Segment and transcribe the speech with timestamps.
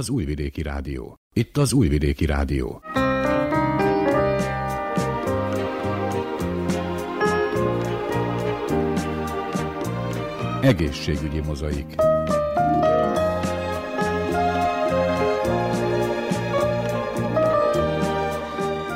[0.00, 1.16] Az Újvidéki Rádió.
[1.32, 2.82] Itt az Újvidéki Rádió.
[10.62, 11.94] Egészségügyi mozaik.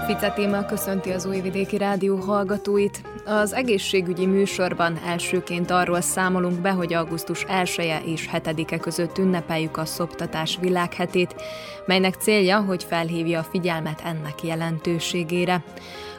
[0.07, 3.03] Fice téma köszönti az Újvidéki Rádió hallgatóit.
[3.27, 9.77] Az egészségügyi műsorban elsőként arról számolunk be, hogy augusztus 1 -e és 7-e között ünnepeljük
[9.77, 11.35] a szoptatás világhetét,
[11.87, 15.65] melynek célja, hogy felhívja a figyelmet ennek jelentőségére.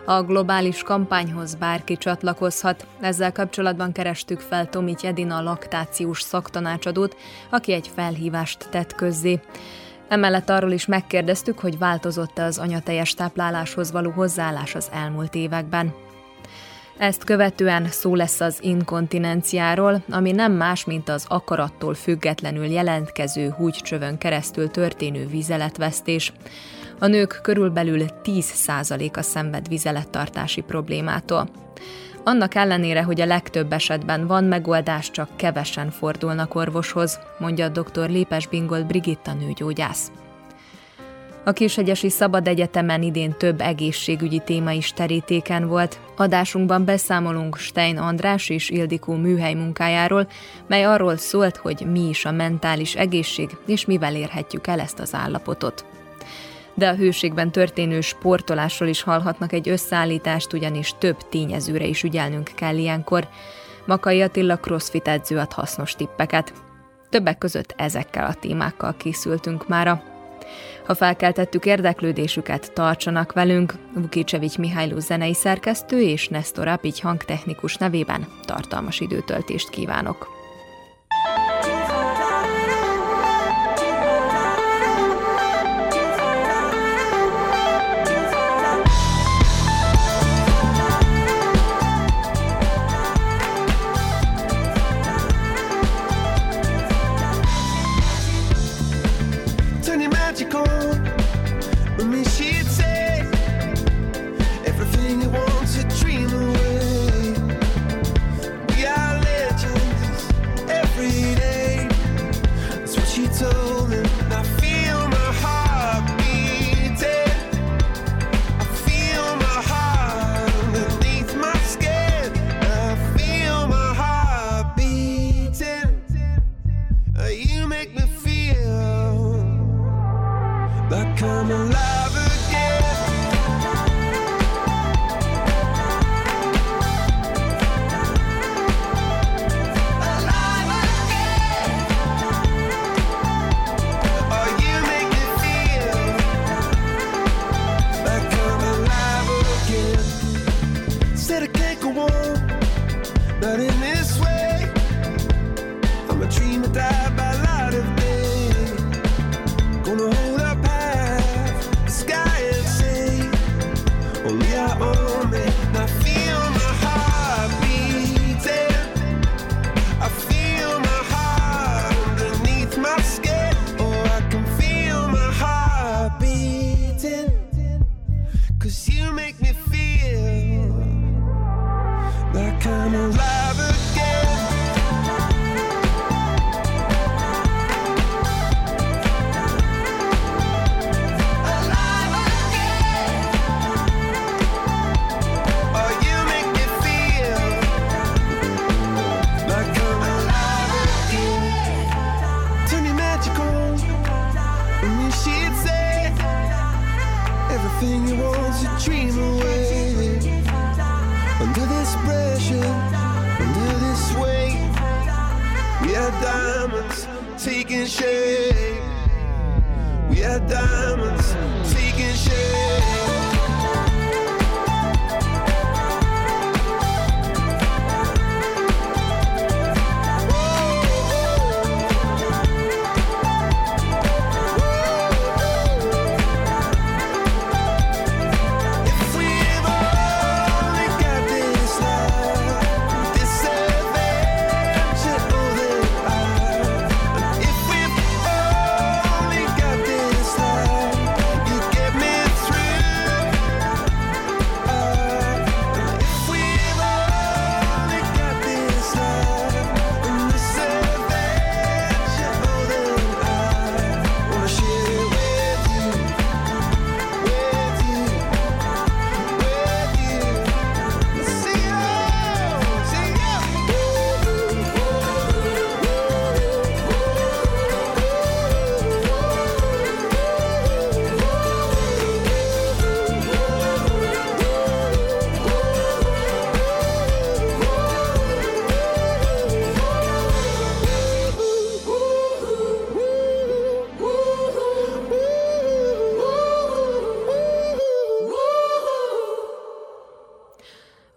[0.06, 2.88] A globális kampányhoz bárki csatlakozhat.
[3.00, 7.16] Ezzel kapcsolatban kerestük fel Tomi Edina laktációs szaktanácsadót,
[7.50, 9.40] aki egy felhívást tett közzé.
[10.08, 16.05] Emellett arról is megkérdeztük, hogy változott-e az anyateljes tápláláshoz való hozzáállás az elmúlt években.
[16.98, 24.18] Ezt követően szó lesz az inkontinenciáról, ami nem más, mint az akarattól függetlenül jelentkező húgycsövön
[24.18, 26.34] keresztül történő vizeletvesztés.
[27.00, 31.50] A nők körülbelül 10%-a szenved vizelettartási problémától.
[32.24, 38.10] Annak ellenére, hogy a legtöbb esetben van megoldás, csak kevesen fordulnak orvoshoz, mondja dr.
[38.10, 40.12] Lépes Bingold Brigitta nőgyógyász.
[41.48, 46.00] A Kishegyesi Szabad Egyetemen idén több egészségügyi téma is terítéken volt.
[46.16, 50.28] Adásunkban beszámolunk Stein András és Ildikó műhely munkájáról,
[50.68, 55.14] mely arról szólt, hogy mi is a mentális egészség, és mivel érhetjük el ezt az
[55.14, 55.86] állapotot
[56.78, 62.78] de a hőségben történő sportolásról is hallhatnak egy összeállítást, ugyanis több tényezőre is ügyelnünk kell
[62.78, 63.28] ilyenkor.
[63.86, 66.54] Makai Attila crossfit edző ad hasznos tippeket.
[67.10, 70.15] Többek között ezekkel a témákkal készültünk mára.
[70.86, 73.74] Ha felkeltettük érdeklődésüket, tartsanak velünk.
[73.94, 80.35] Vukicsevics Mihályló zenei szerkesztő és Nestor Apigy hangtechnikus nevében tartalmas időtöltést kívánok.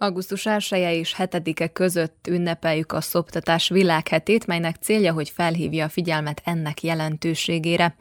[0.08, 5.88] Augusztus 1 -e és 7-e között ünnepeljük a szoptatás világhetét, melynek célja, hogy felhívja a
[5.88, 7.96] figyelmet ennek jelentőségére.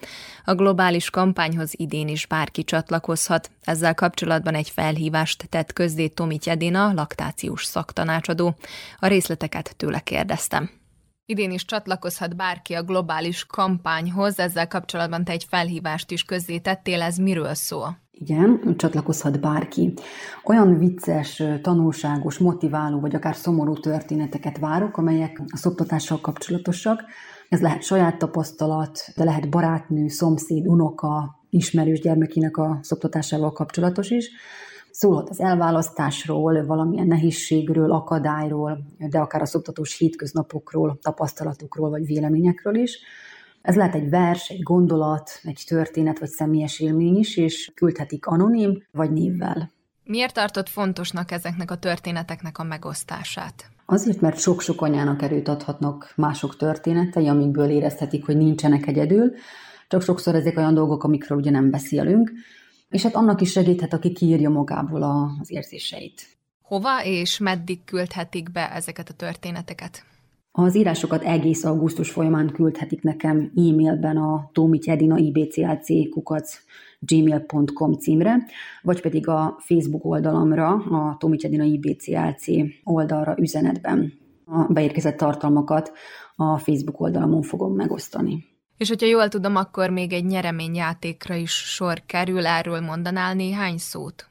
[0.45, 3.51] A globális kampányhoz idén is bárki csatlakozhat.
[3.63, 8.55] Ezzel kapcsolatban egy felhívást tett közzé Tomi Tyedina, laktációs szaktanácsadó.
[8.99, 10.69] A részleteket tőle kérdeztem.
[11.25, 17.17] Idén is csatlakozhat bárki a globális kampányhoz, ezzel kapcsolatban te egy felhívást is közzétettél, ez
[17.17, 18.06] miről szól?
[18.19, 19.93] Igen, csatlakozhat bárki.
[20.43, 27.03] Olyan vicces, tanulságos, motiváló vagy akár szomorú történeteket várok, amelyek a szoptatással kapcsolatosak.
[27.49, 34.29] Ez lehet saját tapasztalat, de lehet barátnő, szomszéd, unoka, ismerős gyermekének a szoptatásával kapcsolatos is.
[34.91, 42.99] Szólhat az elválasztásról, valamilyen nehézségről, akadályról, de akár a szoptatós hétköznapokról, tapasztalatokról vagy véleményekről is.
[43.67, 48.83] Ez lehet egy vers, egy gondolat, egy történet vagy személyes élmény is, és küldhetik anonim
[48.91, 49.71] vagy névvel.
[50.03, 53.69] Miért tartott fontosnak ezeknek a történeteknek a megosztását?
[53.85, 59.33] Azért, mert sok-sok anyának erőt adhatnak mások történetei, amikből érezhetik, hogy nincsenek egyedül,
[59.87, 62.31] csak sokszor ezek olyan dolgok, amikről ugye nem beszélünk,
[62.89, 66.27] és hát annak is segíthet, aki kiírja magából az érzéseit.
[66.61, 70.05] Hova és meddig küldhetik be ezeket a történeteket?
[70.59, 76.59] Az írásokat egész augusztus folyamán küldhetik nekem e-mailben a tomityedina ibclc kukac
[76.99, 78.45] gmail.com címre,
[78.81, 82.45] vagy pedig a Facebook oldalamra, a Tomityedina ibclc
[82.83, 84.13] oldalra üzenetben.
[84.45, 85.91] A beérkezett tartalmakat
[86.35, 88.45] a Facebook oldalamon fogom megosztani.
[88.77, 94.29] És hogyha jól tudom, akkor még egy nyereményjátékra is sor kerül, erről mondanál néhány szót?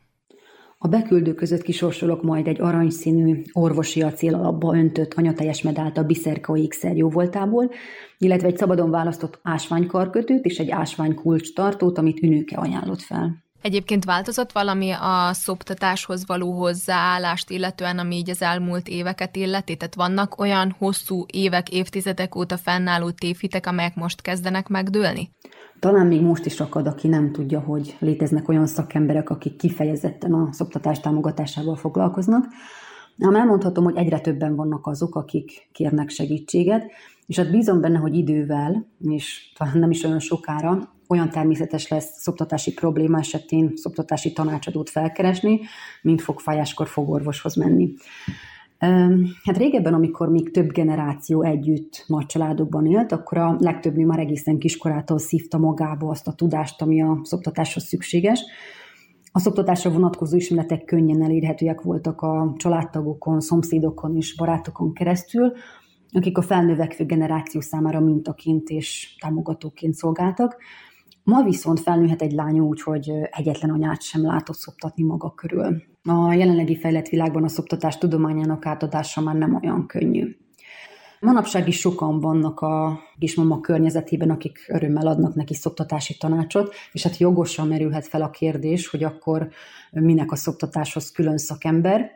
[0.78, 6.96] A beküldő között kisorsolok majd egy aranyszínű orvosi acélalapba öntött anyateljes medált a Biszerka ékszer
[6.96, 7.70] jóvoltából,
[8.18, 13.44] illetve egy szabadon választott ásványkarkötőt és egy ásványkulcs tartót, amit Ünőke ajánlott fel.
[13.62, 19.76] Egyébként változott valami a szoptatáshoz való hozzáállást, illetően ami így az elmúlt éveket illeti?
[19.76, 25.30] Tehát vannak olyan hosszú évek, évtizedek óta fennálló tévhitek, amelyek most kezdenek megdőlni?
[25.80, 30.52] Talán még most is akad, aki nem tudja, hogy léteznek olyan szakemberek, akik kifejezetten a
[30.52, 32.44] szoptatás támogatásával foglalkoznak.
[33.18, 36.90] Ám elmondhatom, hogy egyre többen vannak azok, akik kérnek segítséget,
[37.26, 42.20] és hát bízom benne, hogy idővel, és talán nem is olyan sokára, olyan természetes lesz
[42.20, 45.60] szoptatási probléma esetén szoptatási tanácsadót felkeresni,
[46.02, 47.94] mint fogfájáskor fogorvoshoz menni.
[49.44, 54.18] Hát régebben, amikor még több generáció együtt nagy családokban élt, akkor a legtöbb nő már
[54.18, 58.44] egészen kiskorától szívta magába azt a tudást, ami a szoptatáshoz szükséges.
[59.32, 65.52] A szoptatásra vonatkozó ismeretek könnyen elérhetőek voltak a családtagokon, szomszédokon és barátokon keresztül,
[66.12, 70.56] akik a felnövekvő generáció számára mintaként és támogatóként szolgáltak.
[71.22, 75.82] Ma viszont felnőhet egy lány úgy, hogy egyetlen anyát sem látott szoptatni maga körül.
[76.06, 80.36] A jelenlegi fejlett világban a szoptatás tudományának átadása már nem olyan könnyű.
[81.20, 87.16] Manapság is sokan vannak a kismama környezetében, akik örömmel adnak neki szoptatási tanácsot, és hát
[87.16, 89.48] jogosan merülhet fel a kérdés, hogy akkor
[89.90, 92.10] minek a szoptatáshoz külön szakember.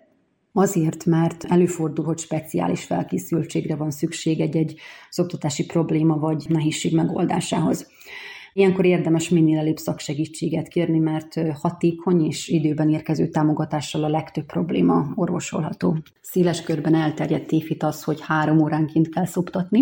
[0.52, 4.78] Azért, mert előfordul, hogy speciális felkészültségre van szükség egy-egy
[5.10, 7.86] szoptatási probléma vagy nehézség megoldásához.
[8.52, 15.12] Ilyenkor érdemes minél előbb szaksegítséget kérni, mert hatékony és időben érkező támogatással a legtöbb probléma
[15.14, 15.96] orvosolható.
[16.20, 19.80] Széles körben elterjedt tévhit az, hogy három óránként kell szoptatni,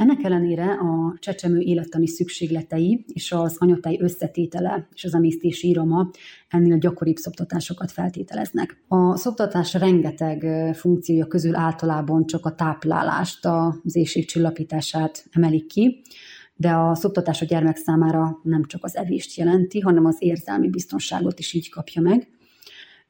[0.00, 6.10] ennek ellenére a csecsemő élettani szükségletei és az anyatej összetétele és az emésztési íroma
[6.48, 8.82] ennél gyakoribb szoptatásokat feltételeznek.
[8.88, 16.02] A szoptatás rengeteg funkciója közül általában csak a táplálást, az éjség csillapítását emelik ki,
[16.60, 21.38] de a szoptatás a gyermek számára nem csak az evést jelenti, hanem az érzelmi biztonságot
[21.38, 22.28] is így kapja meg.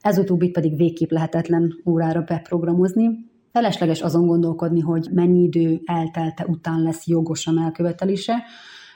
[0.00, 3.08] Ez utóbbi pedig végképp lehetetlen órára beprogramozni.
[3.52, 8.42] Felesleges azon gondolkodni, hogy mennyi idő eltelte után lesz jogos a melkövetelése,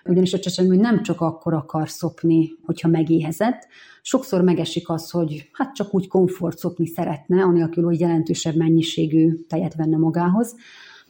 [0.04, 3.66] ugyanis a csecsemő nem csak akkor akar szopni, hogyha megéhezett,
[4.02, 9.74] sokszor megesik az, hogy hát csak úgy komfort szopni szeretne, anélkül, hogy jelentősebb mennyiségű tejet
[9.74, 10.54] venne magához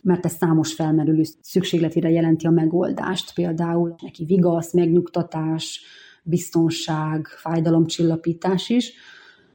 [0.04, 5.80] mert ez számos felmerülő szükségletére jelenti a megoldást, például neki vigasz, megnyugtatás,
[6.22, 8.92] biztonság, fájdalomcsillapítás is,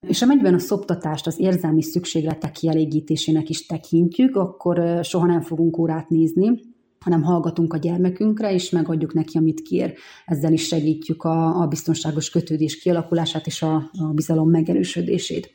[0.08, 6.10] és amennyiben a szoptatást az érzelmi szükségletek kielégítésének is tekintjük, akkor soha nem fogunk órát
[6.10, 6.60] nézni,
[7.00, 9.94] hanem hallgatunk a gyermekünkre, és megadjuk neki, amit kér.
[10.26, 15.54] Ezzel is segítjük a, a biztonságos kötődés kialakulását és a, a bizalom megerősödését.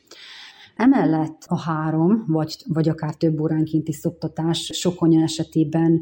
[0.75, 6.01] Emellett a három, vagy, vagy akár több óránkénti szoptatás sok anya esetében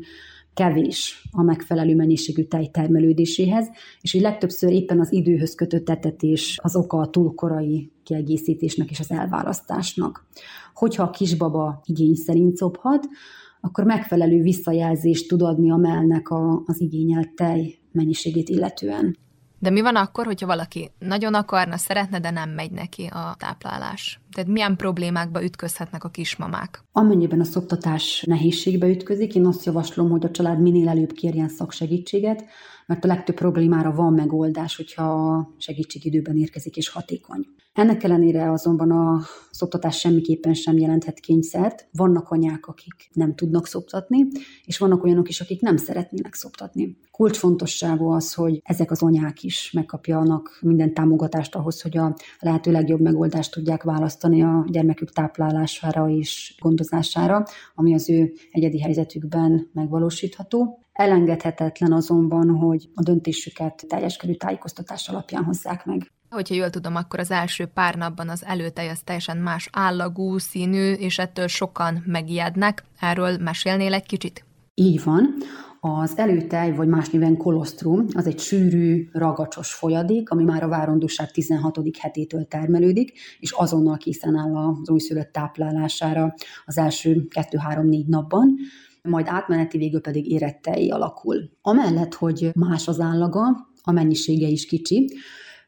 [0.54, 3.70] kevés a megfelelő mennyiségű tej termelődéséhez,
[4.02, 9.12] és így legtöbbször éppen az időhöz kötött etetés az oka a túlkorai kiegészítésnek és az
[9.12, 10.26] elválasztásnak.
[10.74, 13.08] Hogyha a kisbaba igény szerint szophat,
[13.62, 19.18] akkor megfelelő visszajelzést tud adni a mellnek a, az igényelt tej mennyiségét illetően.
[19.64, 24.20] De mi van akkor, hogyha valaki nagyon akarna, szeretne, de nem megy neki a táplálás?
[24.32, 26.84] Tehát milyen problémákba ütközhetnek a kismamák?
[26.92, 32.46] Amennyiben a szoptatás nehézségbe ütközik, én azt javaslom, hogy a család minél előbb kérjen szaksegítséget,
[32.86, 37.46] mert a legtöbb problémára van megoldás, hogyha segítség időben érkezik és hatékony.
[37.74, 39.22] Ennek ellenére azonban a
[39.52, 41.88] szoptatás semmiképpen sem jelenthet kényszert.
[41.92, 44.28] Vannak anyák, akik nem tudnak szoptatni,
[44.66, 46.98] és vannak olyanok is, akik nem szeretnének szoptatni.
[47.12, 53.00] Kulcsfontosságú az, hogy ezek az anyák is megkapjanak minden támogatást ahhoz, hogy a lehető legjobb
[53.00, 60.83] megoldást tudják választani a gyermekük táplálására és gondozására, ami az ő egyedi helyzetükben megvalósítható.
[60.94, 66.12] Elengedhetetlen azonban, hogy a döntésüket teljes körű tájékoztatás alapján hozzák meg.
[66.30, 70.92] Hogyha jól tudom, akkor az első pár napban az előtej az teljesen más állagú, színű,
[70.92, 72.84] és ettől sokan megijednek.
[73.00, 74.46] Erről mesélnél egy kicsit?
[74.74, 75.36] Így van.
[75.80, 81.32] Az előtej, vagy más néven kolostrum, az egy sűrű, ragacsos folyadék, ami már a várandóság
[81.32, 81.80] 16.
[82.00, 86.34] hetétől termelődik, és azonnal készen áll az újszülött táplálására
[86.66, 88.56] az első 2-3-4 napban
[89.10, 91.50] majd átmeneti végül pedig érettei alakul.
[91.62, 93.42] Amellett, hogy más az állaga,
[93.82, 95.18] a mennyisége is kicsi,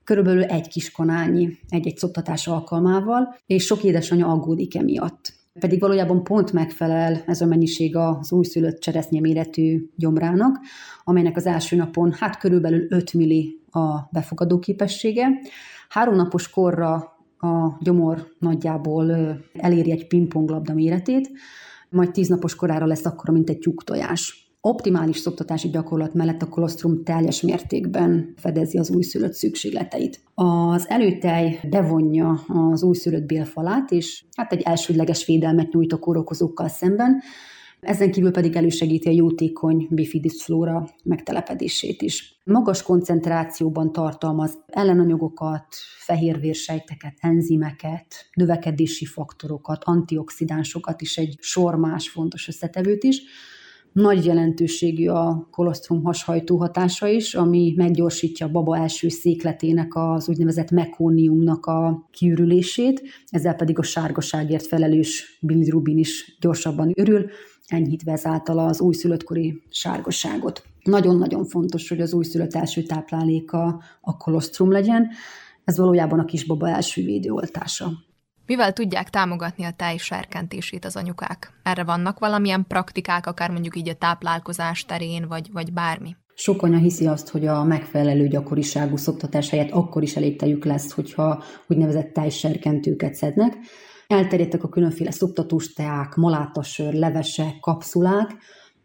[0.04, 5.34] körülbelül egy kis kanálnyi egy-egy szoptatás alkalmával, és sok édesanyja aggódik emiatt.
[5.60, 10.60] Pedig valójában pont megfelel ez a mennyiség az újszülött cseresznye méretű gyomrának,
[11.04, 15.28] amelynek az első napon hát körülbelül 5 milli a befogadó képessége.
[15.90, 16.94] Három napos korra
[17.38, 19.12] a gyomor nagyjából
[19.54, 21.32] eléri egy pingponglabda méretét,
[21.90, 27.04] majd tíz napos korára lesz akkor, mint egy tyúktojás optimális szoptatási gyakorlat mellett a kolostrum
[27.04, 30.24] teljes mértékben fedezi az újszülött szükségleteit.
[30.34, 37.22] Az előtej bevonja az újszülött bélfalát, és hát egy elsődleges védelmet nyújt a kórokozókkal szemben,
[37.86, 42.40] ezen kívül pedig elősegíti a jótékony bifidus flóra megtelepedését is.
[42.44, 45.66] Magas koncentrációban tartalmaz ellenanyagokat,
[45.98, 53.22] fehérvérsejteket, enzimeket, növekedési faktorokat, antioxidánsokat is, egy sor más fontos összetevőt is,
[53.96, 60.72] nagy jelentőségű a kolostrum hashajtó hatása is, ami meggyorsítja a baba első székletének az úgynevezett
[60.72, 67.30] mekóniumnak a kiürülését, ezzel pedig a sárgaságért felelős bilirubin is gyorsabban ürül,
[67.68, 70.64] enyhítve ezáltal az újszülöttkori sárgaságot.
[70.84, 75.10] Nagyon-nagyon fontos, hogy az újszülött első tápláléka a kolostrum legyen,
[75.64, 77.92] ez valójában a kisbaba első védőoltása.
[78.46, 81.52] Mivel tudják támogatni a tej serkentését az anyukák?
[81.64, 86.16] Erre vannak valamilyen praktikák, akár mondjuk így a táplálkozás terén, vagy, vagy bármi?
[86.36, 90.92] Sok anya hiszi azt, hogy a megfelelő gyakoriságú szoktatás helyett akkor is elég tejük lesz,
[90.92, 93.54] hogyha úgynevezett tejserkentőket szednek.
[94.08, 98.36] Elterjedtek a különféle szoktatós teák, malátasör, levesek, kapszulák,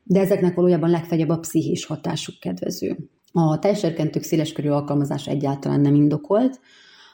[0.02, 2.96] de ezeknek valójában legfeljebb a pszichés hatásuk kedvező.
[3.32, 6.60] A tejserkentők széleskörű alkalmazása egyáltalán nem indokolt,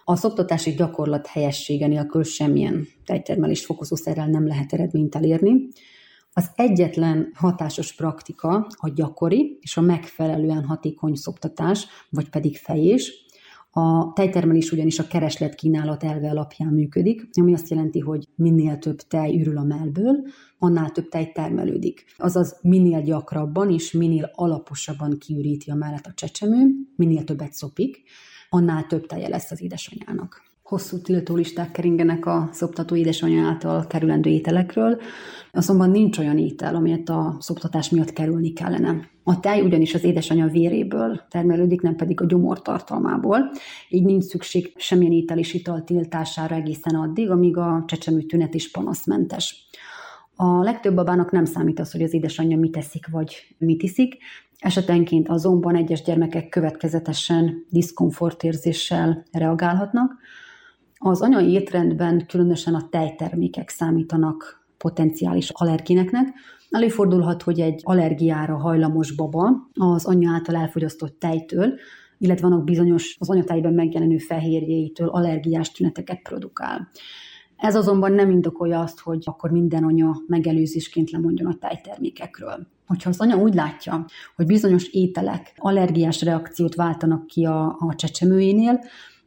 [0.08, 5.68] a szoptatási gyakorlat helyessége nélkül semmilyen tejtermelés fokozószerrel nem lehet eredményt elérni.
[6.32, 13.25] Az egyetlen hatásos praktika a gyakori és a megfelelően hatékony szoptatás, vagy pedig fejés.
[13.78, 18.97] A tejtermelés ugyanis a kereslet kínálat elve alapján működik, ami azt jelenti, hogy minél több
[18.97, 20.16] tej ürül a mellből,
[20.59, 22.04] annál több tej termelődik.
[22.16, 26.66] Azaz minél gyakrabban és minél alaposabban kiüríti a mellet a csecsemő,
[26.97, 28.02] minél többet szopik,
[28.49, 30.45] annál több teje lesz az édesanyának.
[30.66, 35.00] Hosszú tiltólisták keringenek a szoptató édesanyja által kerülendő ételekről,
[35.52, 39.08] azonban nincs olyan étel, amelyet a szoptatás miatt kerülni kellene.
[39.23, 43.50] A tej ugyanis az édesanyja véréből termelődik, nem pedig a gyomor tartalmából,
[43.88, 48.70] így nincs szükség semmilyen étel és ital tiltására egészen addig, amíg a csecsemő tünet is
[48.70, 49.68] panaszmentes.
[50.37, 54.16] A legtöbb babának nem számít az, hogy az édesanyja mit eszik vagy mit iszik,
[54.58, 60.12] Esetenként azonban egyes gyermekek következetesen diszkomfortérzéssel reagálhatnak.
[60.98, 66.34] Az anyai étrendben különösen a tejtermékek számítanak potenciális allergineknek.
[66.70, 71.74] Előfordulhat, hogy egy allergiára hajlamos baba az anya által elfogyasztott tejtől,
[72.18, 76.90] illetve vannak bizonyos az anyatejben megjelenő fehérjéitől allergiás tüneteket produkál.
[77.56, 82.66] Ez azonban nem indokolja azt, hogy akkor minden anya megelőzésként lemondjon a tejtermékekről.
[82.86, 84.04] Hogyha az anya úgy látja,
[84.36, 88.80] hogy bizonyos ételek allergiás reakciót váltanak ki a, a csecsemőjénél,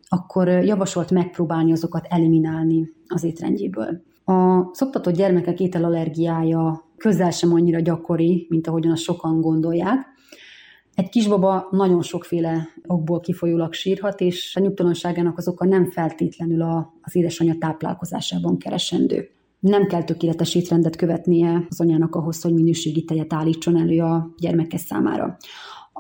[0.10, 4.02] akkor javasolt megpróbálni azokat eliminálni az étrendjéből.
[4.26, 9.98] A szoptatott gyermekek ételallergiája közel sem annyira gyakori, mint ahogyan azt sokan gondolják.
[10.96, 16.94] Egy kisbaba nagyon sokféle okból kifolyólag sírhat, és a nyugtalanságának az oka nem feltétlenül a,
[17.02, 19.30] az édesanyja táplálkozásában keresendő.
[19.60, 24.78] Nem kell tökéletes étrendet követnie az anyának ahhoz, hogy minőségi tejet állítson elő a gyermeke
[24.78, 25.38] számára.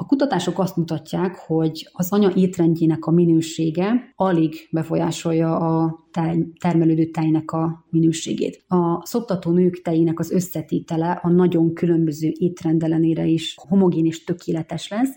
[0.01, 7.06] A kutatások azt mutatják, hogy az anya étrendjének a minősége alig befolyásolja a tej, termelődő
[7.06, 8.63] tejnek a minőségét.
[8.68, 15.15] A szoptató nők tejének az összetétele a nagyon különböző étrendelenére is homogén és tökéletes lesz,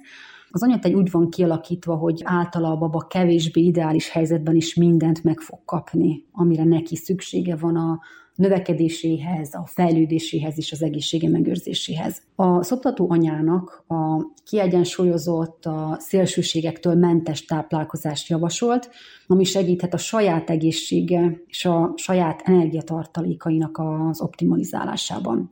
[0.51, 5.41] az anyatej úgy van kialakítva, hogy általa a baba kevésbé ideális helyzetben is mindent meg
[5.41, 8.01] fog kapni, amire neki szüksége van a
[8.35, 12.23] növekedéséhez, a fejlődéséhez és az egészsége megőrzéséhez.
[12.35, 18.91] A szoptató anyának a kiegyensúlyozott, a szélsőségektől mentes táplálkozást javasolt,
[19.27, 25.49] ami segíthet a saját egészsége és a saját energiatartalékainak az optimalizálásában.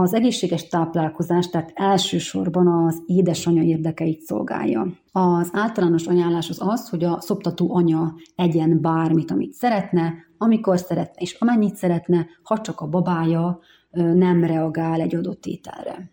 [0.00, 4.86] Az egészséges táplálkozás, tehát elsősorban az édesanyja érdekeit szolgálja.
[5.12, 11.20] Az általános ajánlás az az, hogy a szoptató anya egyen bármit, amit szeretne, amikor szeretne,
[11.20, 13.58] és amennyit szeretne, ha csak a babája
[13.90, 16.10] nem reagál egy adott ételre.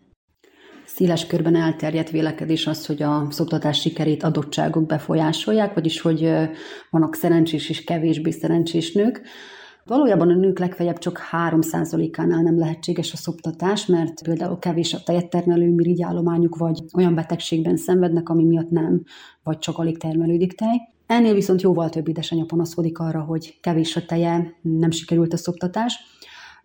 [0.86, 6.32] Széles körben elterjedt vélekedés az, hogy a szoptatás sikerét adottságok befolyásolják, vagyis hogy
[6.90, 9.22] vannak szerencsés és kevésbé szerencsés nők.
[9.86, 15.30] Valójában a nők legfeljebb csak 3%-ánál nem lehetséges a szoptatás, mert például kevés a tejet
[15.30, 19.02] termelő mirigyállományuk, vagy olyan betegségben szenvednek, ami miatt nem,
[19.42, 20.80] vagy csak alig termelődik tej.
[21.06, 25.98] Ennél viszont jóval több édesanyja panaszkodik arra, hogy kevés a teje, nem sikerült a szoptatás.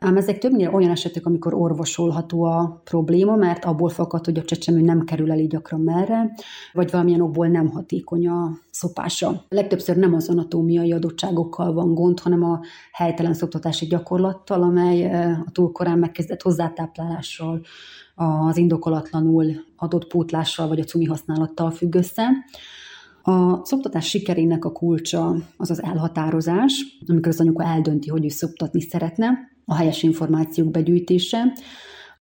[0.03, 4.81] Ám ezek többnyire olyan esetek, amikor orvosolható a probléma, mert abból fakad, hogy a csecsemő
[4.81, 6.33] nem kerül el így gyakran merre,
[6.73, 9.43] vagy valamilyen okból nem hatékony a szopása.
[9.49, 12.59] Legtöbbször nem az anatómiai adottságokkal van gond, hanem a
[12.91, 17.61] helytelen szoptatási gyakorlattal, amely a túl korán megkezdett hozzátáplálással,
[18.15, 22.23] az indokolatlanul adott pótlással vagy a cumi használattal függ össze.
[23.23, 28.81] A szoptatás sikerének a kulcsa az az elhatározás, amikor az anyuka eldönti, hogy ő szoptatni
[28.81, 29.29] szeretne,
[29.65, 31.53] a helyes információk begyűjtése,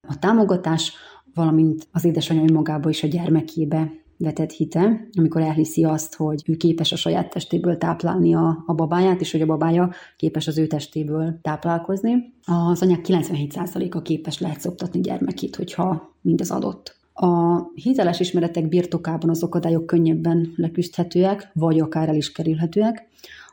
[0.01, 0.93] a támogatás,
[1.33, 6.91] valamint az édesanyja önmagába és a gyermekébe vetett hite, amikor elhiszi azt, hogy ő képes
[6.91, 11.39] a saját testéből táplálni a, a babáját, és hogy a babája képes az ő testéből
[11.41, 12.33] táplálkozni.
[12.45, 16.98] Az anyák 97%-a képes lehet szoptatni gyermekét, hogyha mindez adott.
[17.21, 23.08] A hiteles ismeretek birtokában az akadályok könnyebben leküzdhetőek, vagy akár el is kerülhetőek.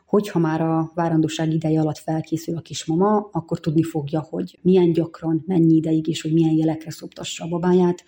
[0.05, 5.43] Hogyha már a várandóság ideje alatt felkészül a kismama, akkor tudni fogja, hogy milyen gyakran,
[5.45, 8.03] mennyi ideig és hogy milyen jelekre szoptassa a babáját,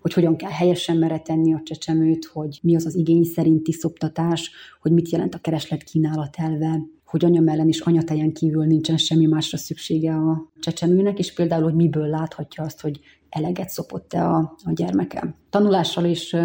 [0.00, 4.92] hogy hogyan kell helyesen meretenni a csecsemőt, hogy mi az az igény szerinti szoptatás, hogy
[4.92, 6.80] mit jelent a kereslet kínálat elve,
[7.16, 11.74] hogy anya mellen és anyatejen kívül nincsen semmi másra szüksége a csecsemőnek, és például, hogy
[11.74, 15.34] miből láthatja azt, hogy eleget szopott-e a, a gyermeke.
[15.50, 16.36] Tanulással és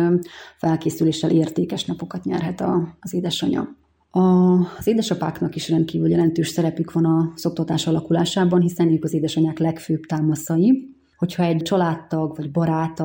[0.58, 3.76] felkészüléssel értékes napokat nyerhet a, az édesanyja.
[4.12, 10.06] Az édesapáknak is rendkívül jelentős szerepük van a szoptatás alakulásában, hiszen ők az édesanyák legfőbb
[10.06, 10.96] támaszai.
[11.18, 13.00] Hogyha egy családtag vagy barát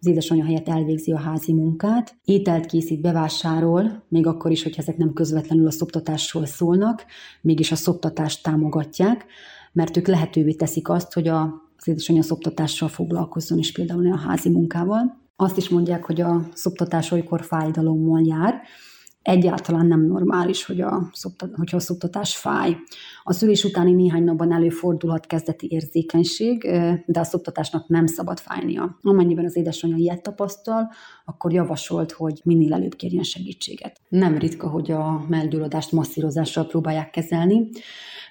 [0.00, 4.96] az édesanyja helyett elvégzi a házi munkát, ételt készít, bevásárol, még akkor is, hogyha ezek
[4.96, 7.04] nem közvetlenül a szoptatásról szólnak,
[7.40, 9.26] mégis a szoptatást támogatják,
[9.72, 11.42] mert ők lehetővé teszik azt, hogy a,
[11.76, 15.18] az édesanyja szoptatással foglalkozzon, és például a házi munkával.
[15.36, 18.60] Azt is mondják, hogy a szoptatás olykor fájdalommal jár,
[19.22, 21.10] egyáltalán nem normális, hogy a,
[21.56, 22.76] hogyha a szoptatás fáj.
[23.22, 26.62] A szülés utáni néhány napban előfordulhat kezdeti érzékenység,
[27.06, 28.98] de a szoptatásnak nem szabad fájnia.
[29.02, 30.90] Amennyiben az édesanyja ilyet tapasztal,
[31.30, 34.00] akkor javasolt, hogy minél előbb kérjen segítséget.
[34.08, 37.68] Nem ritka, hogy a mellgyulladást masszírozással próbálják kezelni.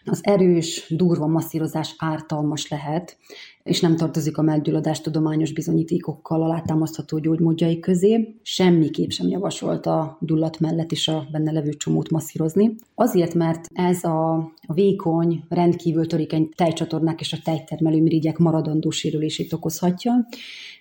[0.05, 3.17] Az erős, durva masszírozás ártalmas lehet,
[3.63, 8.35] és nem tartozik a meggyulladás tudományos bizonyítékokkal alátámasztható gyógymódjai közé.
[8.41, 12.75] Semmiképp sem javasolt a gyulladt mellett is a benne levő csomót masszírozni.
[12.95, 19.53] Azért, mert ez a, a vékony, rendkívül törékeny tejcsatornák és a tejtermelő mirigyek maradandó sérülését
[19.53, 20.27] okozhatja,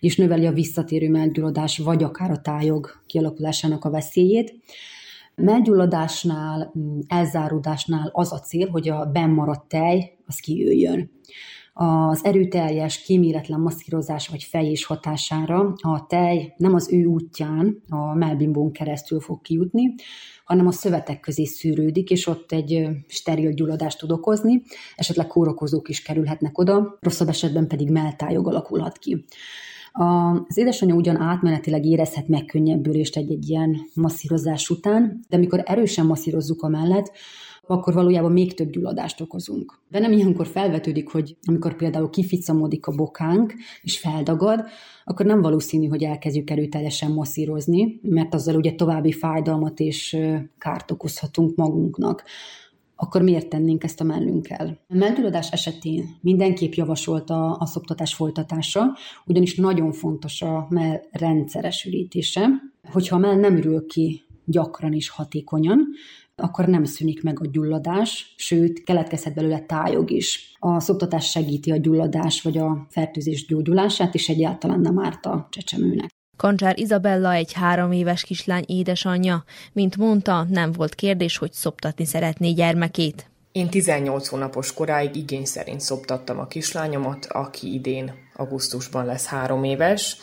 [0.00, 4.54] és növeli a visszatérő meggyulladás vagy akár a tájog kialakulásának a veszélyét.
[5.34, 11.10] Meggyulladásnál, mm, elzáródásnál az a cél, hogy a bennmaradt tej az kijöjjön
[11.80, 18.72] az erőteljes, kíméletlen masszírozás vagy fejés hatására a tej nem az ő útján, a melbimbón
[18.72, 19.94] keresztül fog kijutni,
[20.44, 24.62] hanem a szövetek közé szűrődik, és ott egy steril gyulladást tud okozni,
[24.96, 29.24] esetleg kórokozók is kerülhetnek oda, rosszabb esetben pedig meltájog alakulhat ki.
[30.00, 36.68] Az édesanyja ugyan átmenetileg érezhet megkönnyebbülést egy-egy ilyen masszírozás után, de amikor erősen masszírozzuk a
[36.68, 37.12] mellett,
[37.66, 39.78] akkor valójában még több gyulladást okozunk.
[39.90, 44.64] De nem ilyenkor felvetődik, hogy amikor például kificamodik a bokánk és feldagad,
[45.04, 50.16] akkor nem valószínű, hogy elkezdjük erőteljesen masszírozni, mert azzal ugye további fájdalmat és
[50.58, 52.24] kárt okozhatunk magunknak
[53.00, 54.78] akkor miért tennénk ezt a mellünkkel?
[54.88, 62.46] A mellgyulladás esetén mindenképp javasolta a szoptatás folytatása, ugyanis nagyon fontos a mell rendszeres ürítése.
[62.92, 65.86] Hogyha a mell nem ürül ki gyakran és hatékonyan,
[66.36, 70.56] akkor nem szűnik meg a gyulladás, sőt, keletkezhet belőle tájog is.
[70.58, 76.17] A szoptatás segíti a gyulladás vagy a fertőzés gyógyulását, és egyáltalán nem árt a csecsemőnek.
[76.38, 79.44] Kancsár Izabella egy három éves kislány édesanyja.
[79.72, 83.30] Mint mondta, nem volt kérdés, hogy szoptatni szeretné gyermekét.
[83.52, 90.16] Én 18 hónapos koráig igény szerint szoptattam a kislányomat, aki idén augusztusban lesz három éves.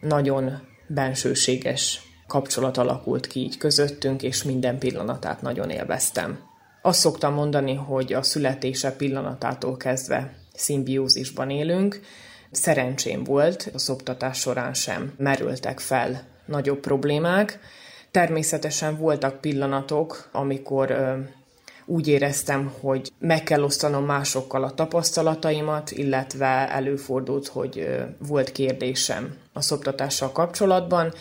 [0.00, 0.50] Nagyon
[0.86, 6.38] bensőséges kapcsolat alakult ki így közöttünk, és minden pillanatát nagyon élveztem.
[6.82, 12.00] Azt szoktam mondani, hogy a születése pillanatától kezdve szimbiózisban élünk,
[12.50, 17.58] Szerencsém volt, a szoptatás során sem merültek fel nagyobb problémák.
[18.10, 21.18] Természetesen voltak pillanatok, amikor ö,
[21.86, 29.36] úgy éreztem, hogy meg kell osztanom másokkal a tapasztalataimat, illetve előfordult, hogy ö, volt kérdésem
[29.52, 31.12] a szoptatással kapcsolatban.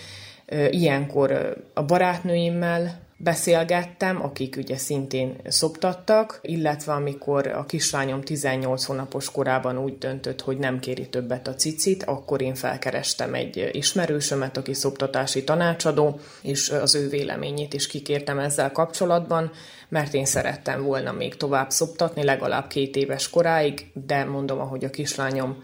[0.45, 9.31] Ö, ilyenkor a barátnőimmel beszélgettem, akik ugye szintén szoptattak, illetve amikor a kislányom 18 hónapos
[9.31, 14.73] korában úgy döntött, hogy nem kéri többet a cicit, akkor én felkerestem egy ismerősömet, aki
[14.73, 19.51] szoptatási tanácsadó, és az ő véleményét is kikértem ezzel kapcsolatban,
[19.89, 24.89] mert én szerettem volna még tovább szoptatni, legalább két éves koráig, de mondom, ahogy a
[24.89, 25.63] kislányom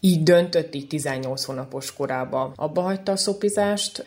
[0.00, 4.06] így döntött, így 18 hónapos korában abba hagyta a szopizást,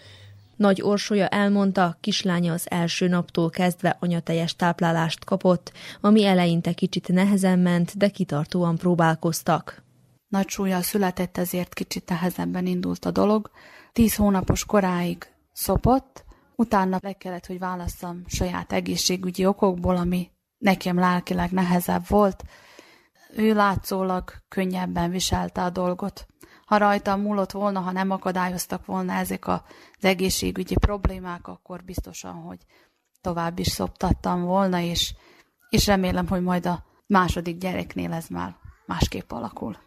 [0.56, 7.60] nagy Orsolya elmondta, kislánya az első naptól kezdve anyateljes táplálást kapott, ami eleinte kicsit nehezen
[7.60, 9.84] ment, de kitartóan próbálkoztak.
[10.28, 13.52] Nagy súlya született, ezért kicsit nehezebben indult a dolog.
[13.92, 21.52] Tíz hónapos koráig szopott, utána le kellett, hogy válasszam saját egészségügyi okokból, ami nekem lelkileg
[21.52, 22.44] nehezebb volt.
[23.36, 26.28] Ő látszólag könnyebben viselte a dolgot
[26.66, 29.62] ha rajta múlott volna, ha nem akadályoztak volna ezek az
[30.00, 32.66] egészségügyi problémák, akkor biztosan, hogy
[33.22, 35.14] tovább is szoptattam volna, és,
[35.70, 39.85] és remélem, hogy majd a második gyereknél ez már másképp alakul.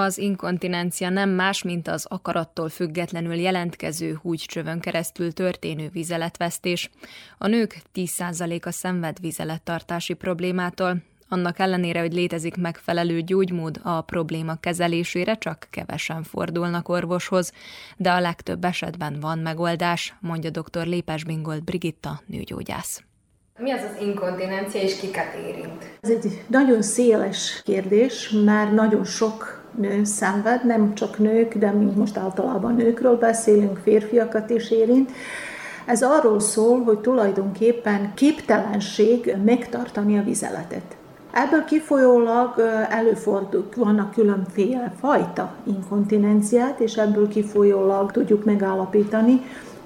[0.00, 6.90] Az inkontinencia nem más, mint az akarattól függetlenül jelentkező húgycsövön keresztül történő vizeletvesztés.
[7.38, 15.34] A nők 10%-a szenved vizelettartási problémától, annak ellenére, hogy létezik megfelelő gyógymód a probléma kezelésére,
[15.34, 17.52] csak kevesen fordulnak orvoshoz,
[17.96, 20.86] de a legtöbb esetben van megoldás, mondja dr.
[20.86, 23.02] Lépes Bingold Brigitta, nőgyógyász.
[23.58, 25.98] Mi az az inkontinencia, és kiket érint?
[26.00, 29.59] Ez egy nagyon széles kérdés, mert nagyon sok
[30.02, 35.10] szenved, nem csak nők, de mi most általában nőkről beszélünk, férfiakat is érint.
[35.86, 40.96] Ez arról szól, hogy tulajdonképpen képtelenség megtartani a vizeletet.
[41.32, 42.54] Ebből kifolyólag
[42.90, 49.40] előfordul, vannak különféle fajta inkontinenciát, és ebből kifolyólag tudjuk megállapítani,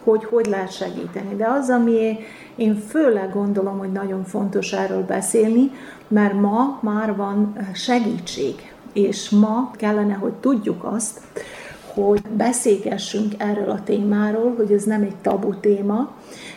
[0.04, 1.36] hogy hogy lehet segíteni.
[1.36, 2.18] De az, ami
[2.56, 5.70] én főleg gondolom, hogy nagyon fontos erről beszélni,
[6.08, 11.20] mert ma már van segítség, és ma kellene, hogy tudjuk azt,
[11.94, 16.10] hogy beszélgessünk erről a témáról, hogy ez nem egy tabu téma,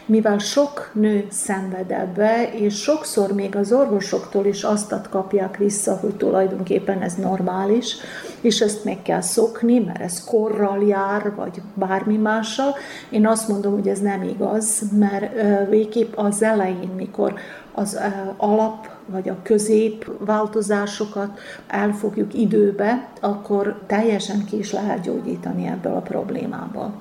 [0.06, 6.16] mivel sok nő szenved ebbe, és sokszor még az orvosoktól is azt kapják vissza, hogy
[6.16, 7.96] tulajdonképpen ez normális,
[8.42, 12.76] és ezt meg kell szokni, mert ez korral jár, vagy bármi mással.
[13.10, 15.34] Én azt mondom, hogy ez nem igaz, mert
[15.70, 17.34] végképp az elején, mikor
[17.74, 18.00] az
[18.38, 26.02] alap vagy a közép változásokat elfogjuk időbe, akkor teljesen ki is lehet gyógyítani ebből a
[26.02, 26.94] problémából.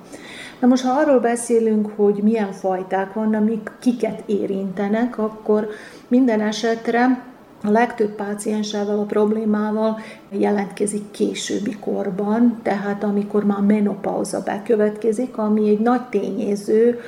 [0.60, 5.68] Na most, ha arról beszélünk, hogy milyen fajták vannak, mik, kiket érintenek, akkor
[6.08, 7.24] minden esetre
[7.62, 15.80] a legtöbb páciensával a problémával jelentkezik későbbi korban, tehát amikor már menopauza bekövetkezik, ami egy
[15.80, 17.00] nagy tényező,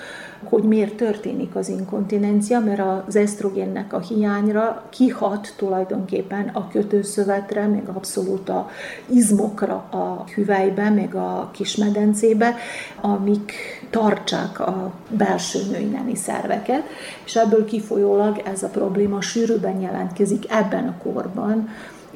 [0.45, 7.89] hogy miért történik az inkontinencia, mert az esztrogénnek a hiányra kihat tulajdonképpen a kötőszövetre, meg
[7.95, 8.69] abszolút a
[9.07, 12.57] izmokra a hüvelybe, meg a kismedencébe,
[13.01, 13.53] amik
[13.91, 16.83] tartsák a belső női nemi szerveket,
[17.25, 21.69] és ebből kifolyólag ez a probléma sűrűben jelentkezik ebben a korban,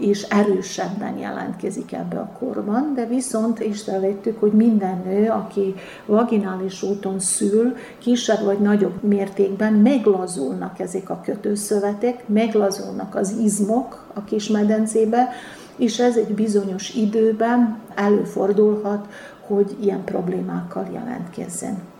[0.02, 5.74] és erősebben jelentkezik ebbe a korban, de viszont észrevettük, hogy minden nő, aki
[6.06, 14.24] vaginális úton szül, kisebb vagy nagyobb mértékben meglazulnak ezek a kötőszövetek, meglazulnak az izmok a
[14.24, 15.28] kismedencébe,
[15.76, 19.06] és ez egy bizonyos időben előfordulhat,
[19.46, 21.91] hogy ilyen problémákkal jelentkezzen.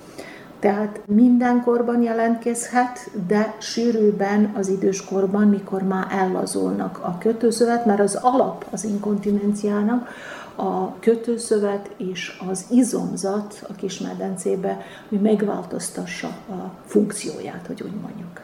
[0.63, 8.67] Tehát mindenkorban jelentkezhet, de sűrűben az időskorban, mikor már ellazulnak a kötőszövet, mert az alap
[8.71, 10.09] az inkontinenciának
[10.57, 18.41] a kötőszövet és az izomzat a kismedencébe, hogy megváltoztassa a funkcióját, hogy úgy mondjuk.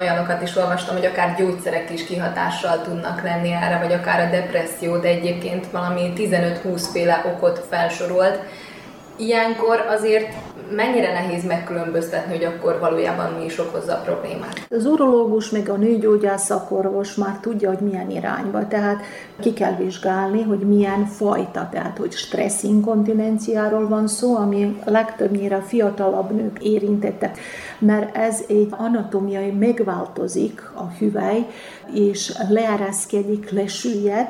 [0.00, 4.96] Olyanokat is olvastam, hogy akár gyógyszerek is kihatással tudnak lenni erre, vagy akár a depresszió,
[4.96, 8.38] de egyébként valami 15-20 féle okot felsorolt.
[9.16, 10.34] Ilyenkor azért
[10.70, 14.66] mennyire nehéz megkülönböztetni, hogy akkor valójában mi is okozza a problémát?
[14.70, 19.02] Az urológus meg a nőgyógyász szakorvos már tudja, hogy milyen irányba, tehát
[19.40, 26.30] ki kell vizsgálni, hogy milyen fajta, tehát hogy stressz inkontinenciáról van szó, ami legtöbbnyire fiatalabb
[26.30, 27.38] nők érintettek,
[27.78, 31.46] mert ez egy anatomiai megváltozik a hüvely,
[31.92, 34.26] és leereszkedik, lesüllyed,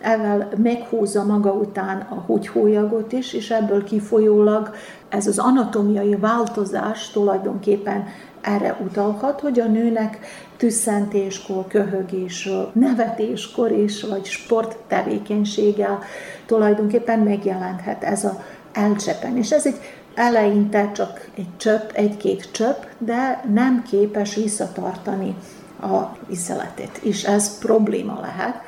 [0.00, 4.70] ezzel meghúzza maga után a húgyhólyagot is, és ebből kifolyólag
[5.10, 8.04] ez az anatomiai változás tulajdonképpen
[8.40, 10.18] erre utalhat, hogy a nőnek
[10.56, 15.98] tüsszentéskor, köhögésről, nevetéskor is, vagy sporttevékenységgel
[16.46, 19.36] tulajdonképpen megjelenthet ez a elcsepen.
[19.36, 19.78] És ez egy
[20.14, 25.34] eleinte csak egy csöpp, egy-két csöpp, de nem képes visszatartani
[25.82, 28.62] a viszeletet, és ez probléma lehet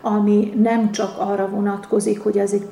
[0.00, 2.66] ami nem csak arra vonatkozik, hogy ez egy,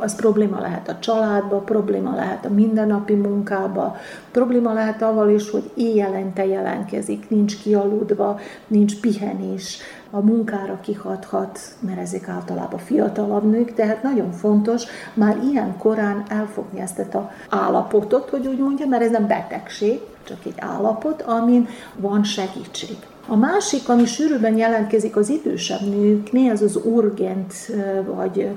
[0.00, 3.96] az probléma lehet a családba, probléma lehet a mindennapi munkába,
[4.30, 9.78] probléma lehet avval is, hogy éjjelente jelentkezik, nincs kialudva, nincs pihenés,
[10.10, 16.80] a munkára kihathat, mert ezek általában fiatalabb nők, tehát nagyon fontos már ilyen korán elfogni
[16.80, 22.24] ezt a állapotot, hogy úgy mondja, mert ez nem betegség, csak egy állapot, amin van
[22.24, 22.96] segítség.
[23.30, 27.54] A másik, ami sűrűben jelentkezik az idősebb nőknél, az az urgent
[28.14, 28.48] vagy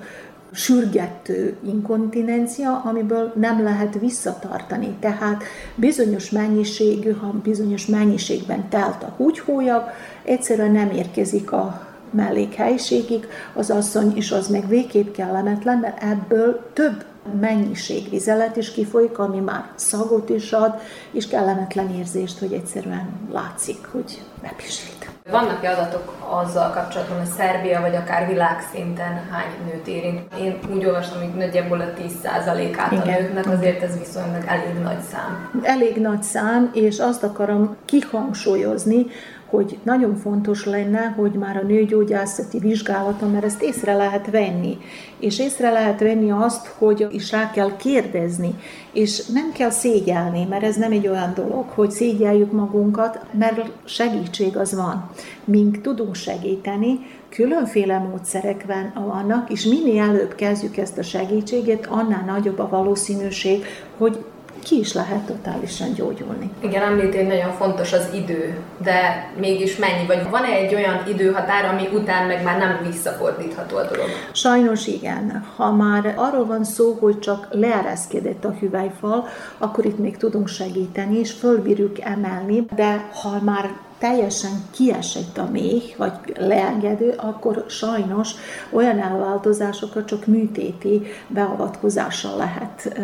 [0.51, 4.95] sürgető inkontinencia, amiből nem lehet visszatartani.
[4.99, 5.43] Tehát
[5.75, 9.83] bizonyos mennyiségű, ha bizonyos mennyiségben telt a húgyhólyag,
[10.23, 17.03] egyszerűen nem érkezik a mellékhelyiségig az asszony, és az meg végképp kellemetlen, mert ebből több
[17.39, 20.73] mennyiség vizelet is kifolyik, ami már szagot is ad,
[21.11, 25.12] és kellemetlen érzést, hogy egyszerűen látszik, hogy bepisít.
[25.31, 30.19] Vannak-e adatok azzal kapcsolatban, hogy Szerbia vagy akár világszinten hány nőt érint?
[30.39, 35.61] Én úgy olvastam, hogy nagyjából a 10%-át a nőknek, azért ez viszonylag elég nagy szám.
[35.63, 39.05] Elég nagy szám, és azt akarom kihangsúlyozni,
[39.53, 44.77] hogy nagyon fontos lenne, hogy már a nőgyógyászati vizsgálaton, mert ezt észre lehet venni,
[45.19, 48.55] és észre lehet venni azt, hogy is rá kell kérdezni,
[48.91, 54.57] és nem kell szégyelni, mert ez nem egy olyan dolog, hogy szégyeljük magunkat, mert segítség
[54.57, 55.09] az van.
[55.43, 56.99] Mink tudunk segíteni,
[57.29, 63.65] különféle módszerek vannak, és minél előbb kezdjük ezt a segítséget, annál nagyobb a valószínűség,
[63.97, 64.25] hogy
[64.63, 66.49] ki is lehet totálisan gyógyulni.
[66.59, 70.05] Igen, említi, hogy nagyon fontos az idő, de mégis mennyi?
[70.07, 74.07] Vagy van-e egy olyan időhatár, ami után meg már nem visszafordítható a dolog?
[74.31, 75.45] Sajnos igen.
[75.55, 81.19] Ha már arról van szó, hogy csak leereszkedett a hüvelyfal, akkor itt még tudunk segíteni,
[81.19, 83.69] és fölbírjuk emelni, de ha már
[84.03, 88.31] teljesen kiesett a méh, vagy leengedő, akkor sajnos
[88.71, 92.99] olyan elváltozásokat csak műtéti beavatkozással lehet,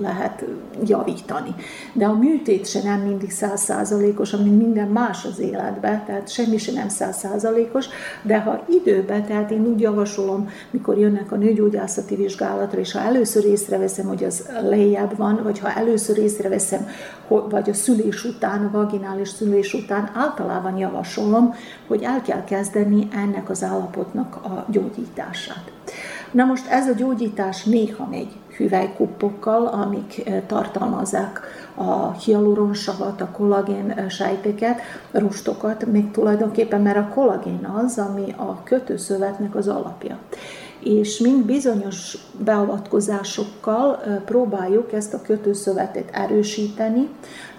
[0.00, 0.44] lehet
[0.84, 1.54] javítani.
[1.92, 6.72] De a műtét se nem mindig százszázalékos, mint minden más az életben, tehát semmi se
[6.72, 7.86] nem százszázalékos,
[8.22, 13.44] de ha időben, tehát én úgy javasolom, mikor jönnek a nőgyógyászati vizsgálatra, és ha először
[13.44, 16.88] észreveszem, hogy az lejjebb van, vagy ha először észreveszem,
[17.28, 21.54] vagy a szülés után, a vaginális szülés után, általában általában javasolom,
[21.86, 25.72] hogy el kell kezdeni ennek az állapotnak a gyógyítását.
[26.30, 31.40] Na most ez a gyógyítás néha megy hüvelykuppokkal, amik eh, tartalmazzák
[31.74, 38.62] a hialuronsavat, a kollagén eh, sejteket, rustokat, még tulajdonképpen, mert a kollagén az, ami a
[38.62, 40.18] kötőszövetnek az alapja
[40.84, 47.08] és mind bizonyos beavatkozásokkal eh, próbáljuk ezt a kötőszövetet erősíteni,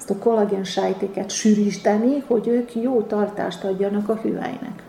[0.04, 4.84] ezt a kollagén sejtéket sűríteni, hogy ők jó tartást adjanak a hüvelynek.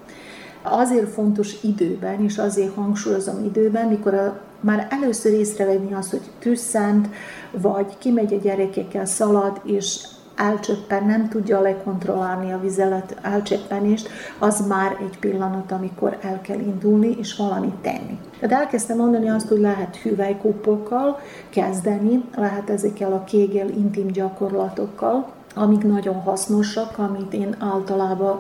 [0.63, 7.09] Azért fontos időben, és azért hangsúlyozom időben, mikor a, már először észrevenni azt, hogy tüsszent,
[7.51, 14.97] vagy kimegy a gyerekekkel, szalad, és elcsöppen, nem tudja lekontrollálni a vizelet elcsöppenést, az már
[15.01, 18.19] egy pillanat, amikor el kell indulni és valamit tenni.
[18.41, 21.21] Tehát elkezdtem mondani azt, hogy lehet hüvelykópokkal
[21.51, 28.39] kezdeni, lehet ezekkel a kégel intim gyakorlatokkal, amik nagyon hasznosak, amit én általában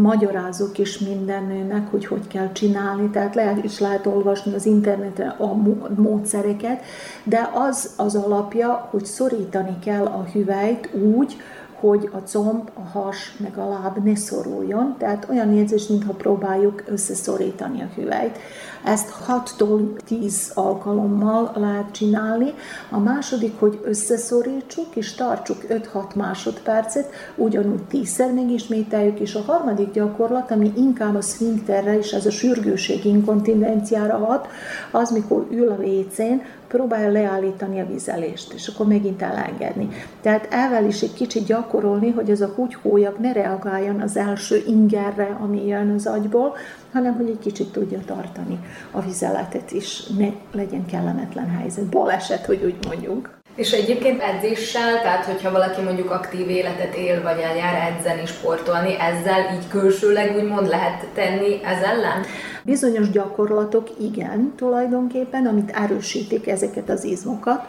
[0.00, 5.28] magyarázok is minden nőnek, hogy hogy kell csinálni, tehát lehet is lehet olvasni az interneten
[5.28, 5.54] a
[5.96, 6.82] módszereket,
[7.24, 11.36] de az az alapja, hogy szorítani kell a hüvelyt úgy,
[11.80, 16.82] hogy a comb, a has, meg a láb ne szoruljon, tehát olyan érzés, mintha próbáljuk
[16.86, 18.38] összeszorítani a hüvelyt.
[18.84, 22.54] Ezt 6-tól 10 alkalommal lehet csinálni.
[22.90, 30.50] A második, hogy összeszorítsuk, és tartsuk 5-6 másodpercet, ugyanúgy 10-szer megismételjük, és a harmadik gyakorlat,
[30.50, 34.46] ami inkább a szfinkterre és ez a sürgőség inkontinenciára hat,
[34.90, 39.88] az, mikor ül a vécén, próbálja leállítani a vizelést, és akkor megint elengedni.
[40.20, 45.38] Tehát ezzel is egy kicsit gyakorolni, hogy ez a húgyhólyag ne reagáljon az első ingerre,
[45.40, 46.56] ami jön az agyból,
[46.92, 48.58] hanem hogy egy kicsit tudja tartani
[48.90, 53.42] a vizeletet is, ne legyen kellemetlen helyzet, baleset, hogy úgy mondjuk.
[53.54, 59.54] És egyébként edzéssel, tehát hogyha valaki mondjuk aktív életet él, vagy eljár edzeni, sportolni, ezzel
[59.54, 62.24] így külsőleg úgymond lehet tenni ez ellen?
[62.64, 67.66] Bizonyos gyakorlatok igen, tulajdonképpen, amit erősítik ezeket az izmokat,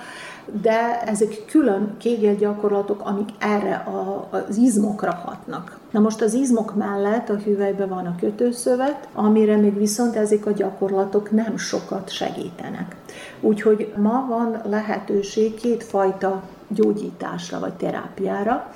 [0.62, 5.80] de ezek külön kégel gyakorlatok, amik erre a, az izmokra hatnak.
[5.92, 10.52] Na most az izmok mellett a hüvelyben van a kötőszövet, amire még viszont ezek a
[10.52, 12.96] gyakorlatok nem sokat segítenek.
[13.42, 18.74] Úgyhogy ma van lehetőség kétfajta gyógyításra vagy terápiára.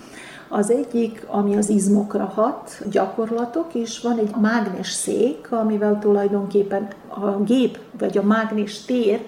[0.52, 7.44] Az egyik, ami az izmokra hat, gyakorlatok, és van egy mágnes szék, amivel tulajdonképpen a
[7.44, 9.20] gép vagy a mágnes tér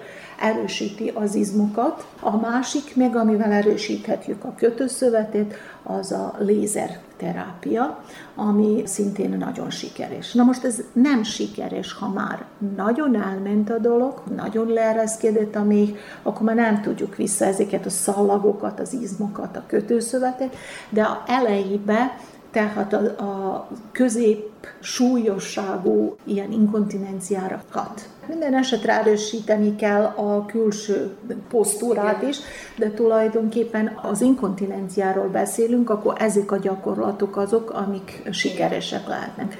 [0.42, 2.06] erősíti az izmokat.
[2.20, 10.32] A másik meg, amivel erősíthetjük a kötőszövetet, az a lézer terápia, ami szintén nagyon sikeres.
[10.32, 12.44] Na most ez nem sikeres, ha már
[12.76, 17.90] nagyon elment a dolog, nagyon leereszkedett a még, akkor már nem tudjuk vissza ezeket a
[17.90, 20.56] szallagokat, az izmokat, a kötőszövetet,
[20.90, 22.16] de a elejébe
[22.50, 28.08] tehát a, a közép súlyosságú ilyen inkontinenciára hat.
[28.26, 31.16] Minden esetre erősíteni kell a külső
[31.48, 32.36] posztúrát is,
[32.76, 39.56] de tulajdonképpen az inkontinenciáról beszélünk, akkor ezek a gyakorlatok azok, amik sikeresek lehetnek.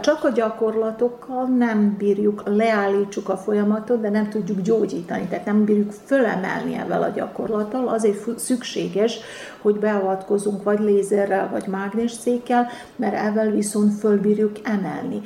[0.00, 5.92] Csak a gyakorlatokkal nem bírjuk, leállítsuk a folyamatot, de nem tudjuk gyógyítani, tehát nem bírjuk
[6.04, 9.18] fölemelni ezzel a gyakorlattal, azért szükséges,
[9.60, 15.22] hogy beavatkozunk vagy lézerrel, vagy mágnesszékkel, mert ezzel viszont fölbírjuk emelni.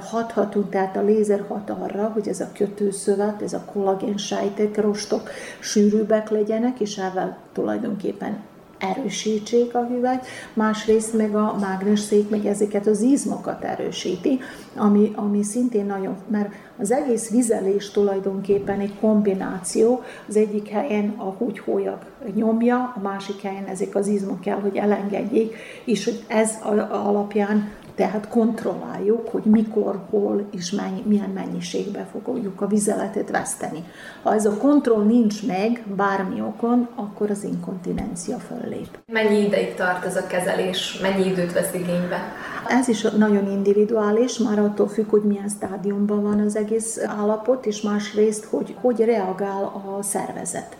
[0.00, 5.30] Hathatunk, tehát a lézer hat arra, hogy ez a kötőszövet, ez a kollagén sejtek, rostok
[5.60, 8.50] sűrűbbek legyenek, és ezzel tulajdonképpen
[8.82, 14.40] erősítsék a hüvelyt, másrészt meg a mágnesszék meg ezeket az izmokat erősíti,
[14.76, 21.24] ami, ami szintén nagyon, mert az egész vizelés tulajdonképpen egy kombináció, az egyik helyen a
[21.24, 21.98] húgyhólyag
[22.34, 26.58] nyomja, a másik helyen ezek az izmok kell, hogy elengedjék, és hogy ez
[26.90, 33.84] alapján tehát kontrolláljuk, hogy mikor, hol és mennyi, milyen mennyiségben fogjuk a vizeletet veszteni.
[34.22, 38.98] Ha ez a kontroll nincs meg bármi okon, akkor az inkontinencia föllép.
[39.06, 40.98] Mennyi ideig tart ez a kezelés?
[41.02, 42.32] Mennyi időt vesz igénybe?
[42.68, 47.80] Ez is nagyon individuális, már attól függ, hogy milyen stádiumban van az egész állapot, és
[47.80, 50.76] másrészt, hogy hogy reagál a szervezet.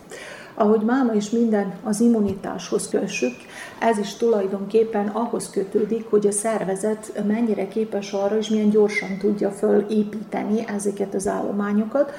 [0.55, 3.34] Ahogy máma is minden az immunitáshoz kössük,
[3.78, 9.50] ez is tulajdonképpen ahhoz kötődik, hogy a szervezet mennyire képes arra, és milyen gyorsan tudja
[9.50, 12.12] fölépíteni ezeket az állományokat.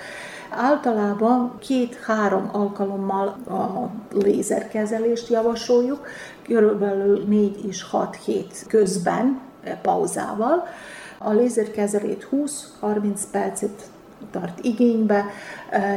[0.49, 6.07] Általában két-három alkalommal a lézerkezelést javasoljuk,
[6.47, 9.39] körülbelül 4 és 6 hét közben,
[9.81, 10.67] pauzával.
[11.17, 13.91] A lézerkezelét 20-30 percet
[14.31, 15.25] tart igénybe,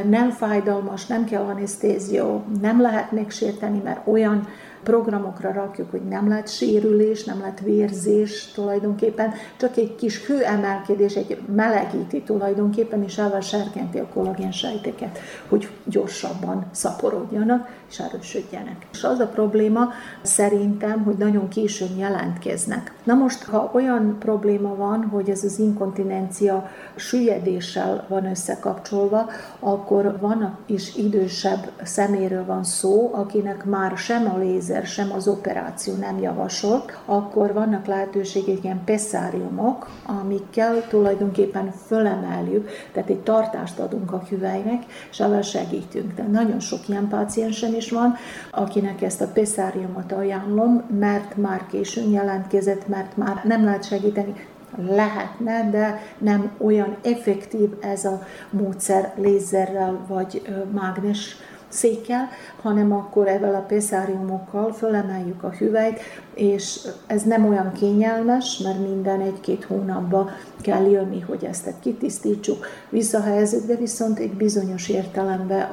[0.09, 4.47] nem fájdalmas, nem kell anesztézió, nem lehet megsérteni, mert olyan
[4.83, 11.37] programokra rakjuk, hogy nem lett sérülés, nem lett vérzés tulajdonképpen, csak egy kis hőemelkedés, egy
[11.55, 18.87] melegíti tulajdonképpen, és ezzel serkenti a kollagén sejteket, hogy gyorsabban szaporodjanak és erősödjenek.
[18.91, 19.89] És az a probléma
[20.21, 22.93] szerintem, hogy nagyon későn jelentkeznek.
[23.03, 29.29] Na most, ha olyan probléma van, hogy ez az inkontinencia süllyedéssel van összekapcsolva,
[29.59, 35.93] akkor van is idősebb szeméről van szó, akinek már sem a lézer, sem az operáció
[35.93, 44.23] nem javasolt, akkor vannak lehetőségek, ilyen peszáriumok, amikkel tulajdonképpen fölemeljük, tehát egy tartást adunk a
[44.29, 46.13] hüvelynek, és ezzel segítünk.
[46.13, 48.15] De nagyon sok ilyen páciensem is van,
[48.51, 54.33] akinek ezt a peszáriumot ajánlom, mert már későn jelentkezett, mert már nem lehet segíteni,
[54.75, 61.35] lehetne, de nem olyan effektív ez a módszer lézerrel vagy mágnes
[61.67, 62.29] székkel,
[62.61, 65.99] hanem akkor ezzel a peszáriumokkal fölemeljük a hüvelyt,
[66.33, 70.29] és ez nem olyan kényelmes, mert minden egy-két hónapba
[70.61, 75.69] kell jönni, hogy ezt kitisztítsuk, visszahelyezzük, de viszont egy bizonyos értelemben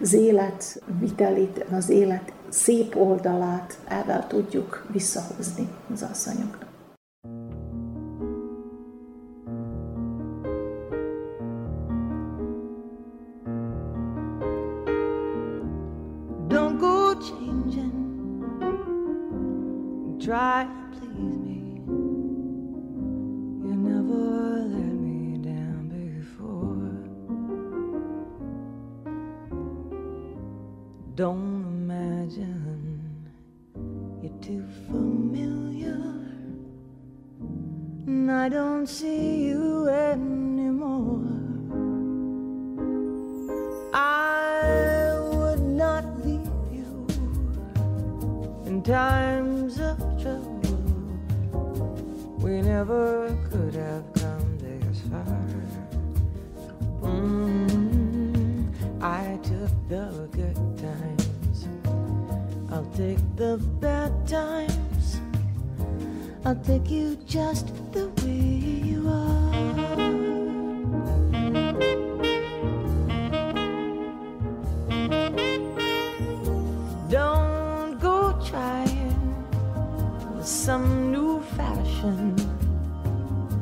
[0.00, 6.69] az élet vitelit, az élet szép oldalát ezzel tudjuk visszahozni az asszonyoknak.
[20.20, 21.80] Try to please me.
[23.64, 24.22] You never
[24.76, 26.92] let me down before.
[31.14, 33.30] Don't imagine
[34.20, 36.02] you're too familiar.
[38.06, 41.24] And I don't see you anymore.
[43.94, 47.06] I would not leave you
[48.66, 49.19] in times
[52.80, 55.44] never could have come this far.
[57.02, 58.72] Mm,
[59.02, 61.68] I took the good times,
[62.72, 65.20] I'll take the bad times.
[66.46, 68.48] I'll take you just the way
[68.90, 69.39] you are.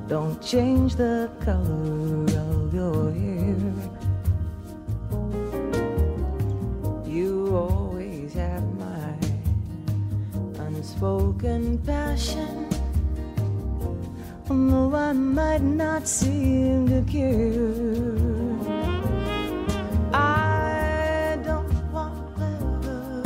[0.08, 3.56] Don't change the color of your hair.
[7.04, 9.12] You always have my
[10.64, 12.70] unspoken passion.
[14.48, 18.16] Although I might not seem to care.
[20.14, 23.22] I don't want clever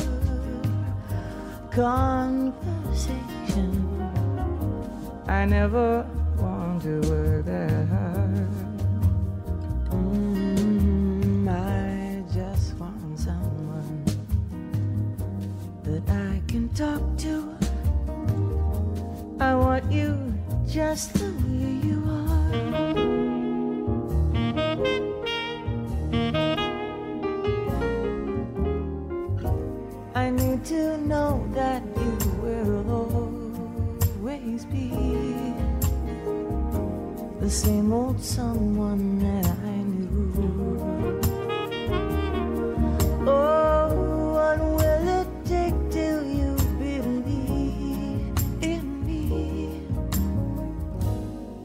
[1.71, 3.87] conversation.
[5.29, 6.05] I never
[6.83, 8.49] to work that hard.
[9.91, 14.05] Mm, I just want someone
[15.85, 17.57] that I can talk to.
[19.39, 20.35] I want you
[20.67, 21.52] just the way.
[37.53, 41.21] Same old someone that I knew.
[43.29, 48.33] Oh, what will it take till you believe
[48.63, 49.83] in me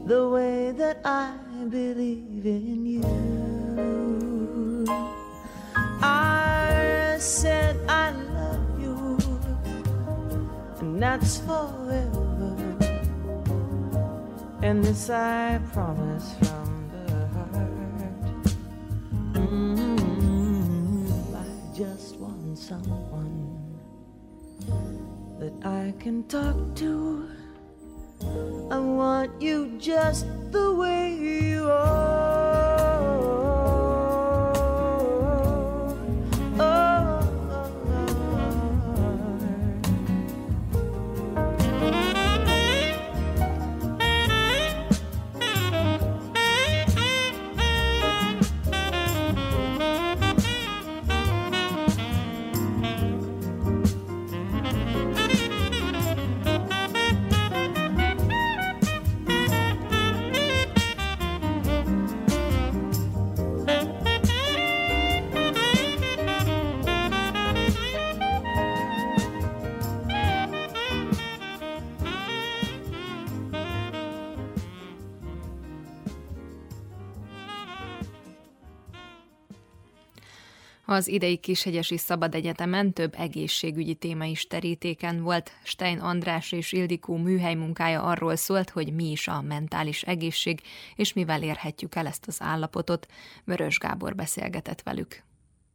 [0.04, 1.32] the way that I
[1.70, 4.84] believe in you?
[6.02, 9.16] I said I love you,
[10.80, 11.77] and that's forever.
[14.68, 18.44] And this I promise from the heart.
[19.32, 23.56] Mm, I just want someone
[25.40, 27.30] that I can talk to.
[28.70, 32.27] I want you just the way you are.
[80.98, 85.50] Az idei Kishegyesi Szabad Egyetemen több egészségügyi téma is terítéken volt.
[85.62, 90.60] Stein András és Ildikó műhely munkája arról szólt, hogy mi is a mentális egészség,
[90.96, 93.06] és mivel érhetjük el ezt az állapotot.
[93.44, 95.27] Vörös Gábor beszélgetett velük.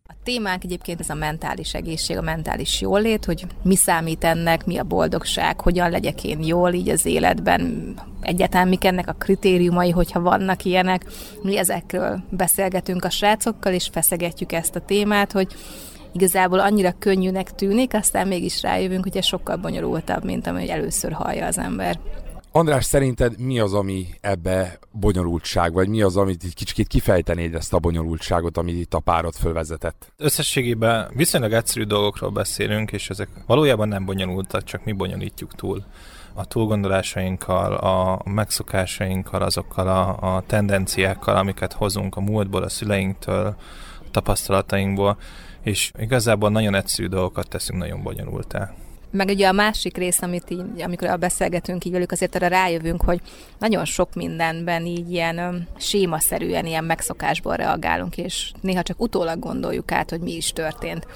[0.10, 4.78] A témánk egyébként ez a mentális egészség, a mentális jólét, hogy mi számít ennek, mi
[4.78, 10.22] a boldogság, hogyan legyek én jól így az életben, egyáltalán mik ennek a kritériumai, hogyha
[10.22, 11.06] vannak ilyenek.
[11.42, 15.48] Mi ezekről beszélgetünk a srácokkal, és feszegetjük ezt a témát, hogy
[16.14, 21.46] igazából annyira könnyűnek tűnik, aztán mégis rájövünk, hogy ez sokkal bonyolultabb, mint ami először hallja
[21.46, 22.00] az ember.
[22.56, 27.74] András, szerinted mi az, ami ebbe bonyolultság, vagy mi az, amit egy kicsit kifejtenéd ezt
[27.74, 30.14] a bonyolultságot, amit itt a párod fölvezetett?
[30.18, 35.84] Összességében viszonylag egyszerű dolgokról beszélünk, és ezek valójában nem bonyolultak, csak mi bonyolítjuk túl
[36.34, 43.46] a túlgondolásainkkal, a megszokásainkkal, azokkal a, a tendenciákkal, amiket hozunk a múltból, a szüleinktől,
[44.00, 45.18] a tapasztalatainkból,
[45.62, 48.74] és igazából nagyon egyszerű dolgokat teszünk nagyon bonyolultá.
[49.14, 53.02] Meg ugye a másik rész, amit így, amikor a beszélgetünk így velük, azért arra rájövünk,
[53.02, 53.22] hogy
[53.60, 59.92] nagyon sok mindenben így ilyen um, sémaszerűen, ilyen megszokásból reagálunk, és néha csak utólag gondoljuk
[59.92, 61.08] át, hogy mi is történt.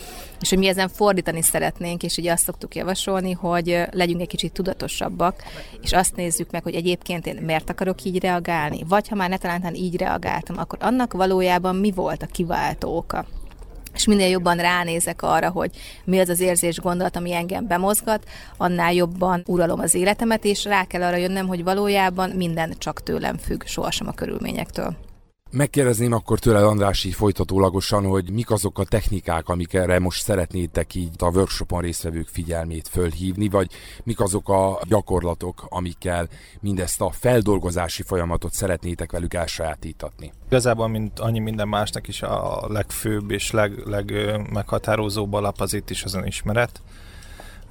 [0.42, 4.54] És hogy mi ezen fordítani szeretnénk, és ugye azt szoktuk javasolni, hogy legyünk egy kicsit
[4.54, 5.44] tudatosabbak,
[5.82, 9.76] és azt nézzük meg, hogy egyébként én miért akarok így reagálni, vagy ha már netalántán
[9.76, 13.26] így reagáltam, akkor annak valójában mi volt a kiváltó oka
[13.98, 15.70] és minél jobban ránézek arra, hogy
[16.04, 18.24] mi az az érzés gondolat, ami engem bemozgat,
[18.58, 23.38] annál jobban uralom az életemet, és rá kell arra jönnöm, hogy valójában minden csak tőlem
[23.38, 25.07] függ, sohasem a körülményektől.
[25.58, 31.10] Megkérdezném akkor tőled, András, így folytatólagosan, hogy mik azok a technikák, amikre most szeretnétek így
[31.18, 33.72] a workshopon résztvevők figyelmét fölhívni, vagy
[34.04, 36.28] mik azok a gyakorlatok, amikkel
[36.60, 40.32] mindezt a feldolgozási folyamatot szeretnétek velük elsajátítatni?
[40.48, 46.04] Igazából, mint annyi minden másnak is a legfőbb és leg, legmeghatározóbb alap az itt is
[46.04, 46.82] az önismeret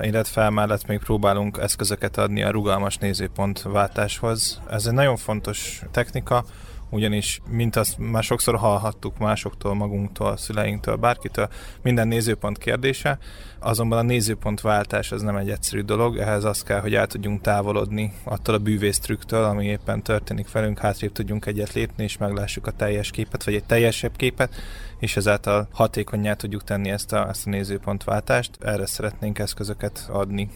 [0.01, 4.61] illetve mellett még próbálunk eszközöket adni a rugalmas nézőpontváltáshoz.
[4.70, 6.45] Ez egy nagyon fontos technika,
[6.91, 11.49] ugyanis, mint azt már sokszor hallhattuk másoktól, magunktól, szüleinktől, bárkitől,
[11.82, 13.18] minden nézőpont kérdése,
[13.59, 18.12] azonban a nézőpontváltás az nem egy egyszerű dolog, ehhez az kell, hogy el tudjunk távolodni
[18.24, 23.11] attól a bűvész ami éppen történik velünk, hátrébb tudjunk egyet lépni, és meglássuk a teljes
[23.11, 24.55] képet, vagy egy teljesebb képet,
[24.99, 28.51] és ezáltal hatékonyá tudjuk tenni ezt a, ezt a nézőpontváltást.
[28.61, 30.49] Erre szeretnénk eszközöket adni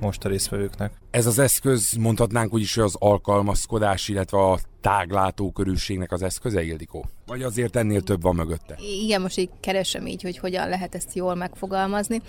[0.00, 0.92] most a résztvevőknek.
[1.10, 7.04] Ez az eszköz, mondhatnánk úgy is, hogy az alkalmazkodás, illetve a táglátókörűségnek az eszköze, Ildikó?
[7.26, 8.76] Vagy azért ennél több van mögötte?
[9.02, 12.22] Igen, most így keresem így, hogy hogyan lehet ezt jól megfogalmazni.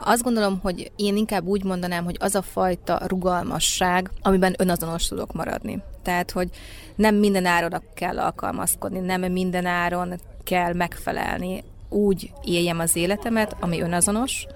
[0.00, 5.32] Azt gondolom, hogy én inkább úgy mondanám, hogy az a fajta rugalmasság, amiben önazonos tudok
[5.32, 5.82] maradni.
[6.02, 6.48] Tehát, hogy
[6.96, 13.80] nem minden áron kell alkalmazkodni, nem minden áron kell megfelelni úgy éljem az életemet, ami
[13.80, 14.46] önazonos,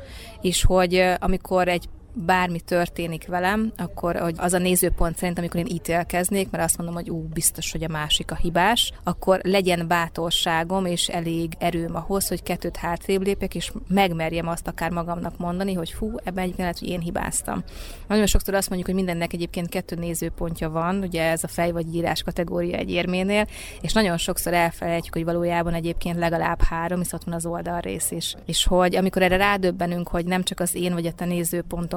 [0.40, 5.66] és hogy amikor egy bármi történik velem, akkor hogy az a nézőpont szerint, amikor én
[5.66, 10.84] ítélkeznék, mert azt mondom, hogy ú, biztos, hogy a másik a hibás, akkor legyen bátorságom
[10.86, 15.90] és elég erőm ahhoz, hogy kettőt hátrébb lépjek, és megmerjem azt akár magamnak mondani, hogy
[15.90, 17.62] fú, ebben egyébként lehet, hogy én hibáztam.
[18.08, 21.94] Nagyon sokszor azt mondjuk, hogy mindennek egyébként kettő nézőpontja van, ugye ez a fej vagy
[21.94, 23.46] írás kategória egy érménél,
[23.80, 28.34] és nagyon sokszor elfelejtjük, hogy valójában egyébként legalább három, hisz ott van az oldalrész is.
[28.46, 31.24] És hogy amikor erre rádöbbenünk, hogy nem csak az én vagy a te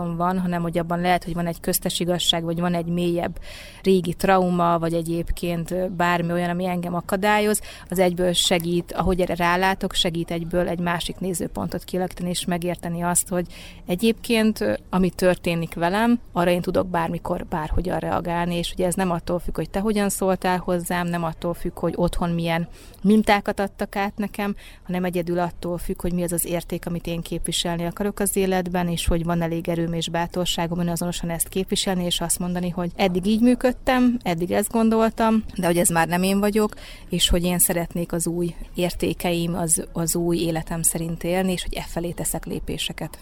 [0.02, 3.39] nézőponton van, hanem hogy abban lehet, hogy van egy köztes igazság, vagy van egy mélyebb
[3.84, 9.93] régi trauma, vagy egyébként bármi olyan, ami engem akadályoz, az egyből segít, ahogy erre rálátok,
[9.93, 13.45] segít egyből egy másik nézőpontot kialakítani és megérteni azt, hogy
[13.86, 19.39] egyébként ami történik velem, arra én tudok bármikor, bárhogyan reagálni, és ugye ez nem attól
[19.39, 22.68] függ, hogy te hogyan szóltál hozzám, nem attól függ, hogy otthon milyen
[23.04, 27.22] mintákat adtak át nekem, hanem egyedül attól függ, hogy mi az az érték, amit én
[27.22, 32.22] képviselni akarok az életben, és hogy van elég erőm és bátorságom azonosan ezt képviselni, és
[32.22, 36.39] azt mondani, hogy eddig így működtem, eddig ezt gondoltam, de hogy ez már nem én
[36.39, 36.74] vagyok,
[37.10, 41.74] és hogy én szeretnék az új értékeim, az, az új életem szerint élni, és hogy
[41.74, 43.20] e felé teszek lépéseket.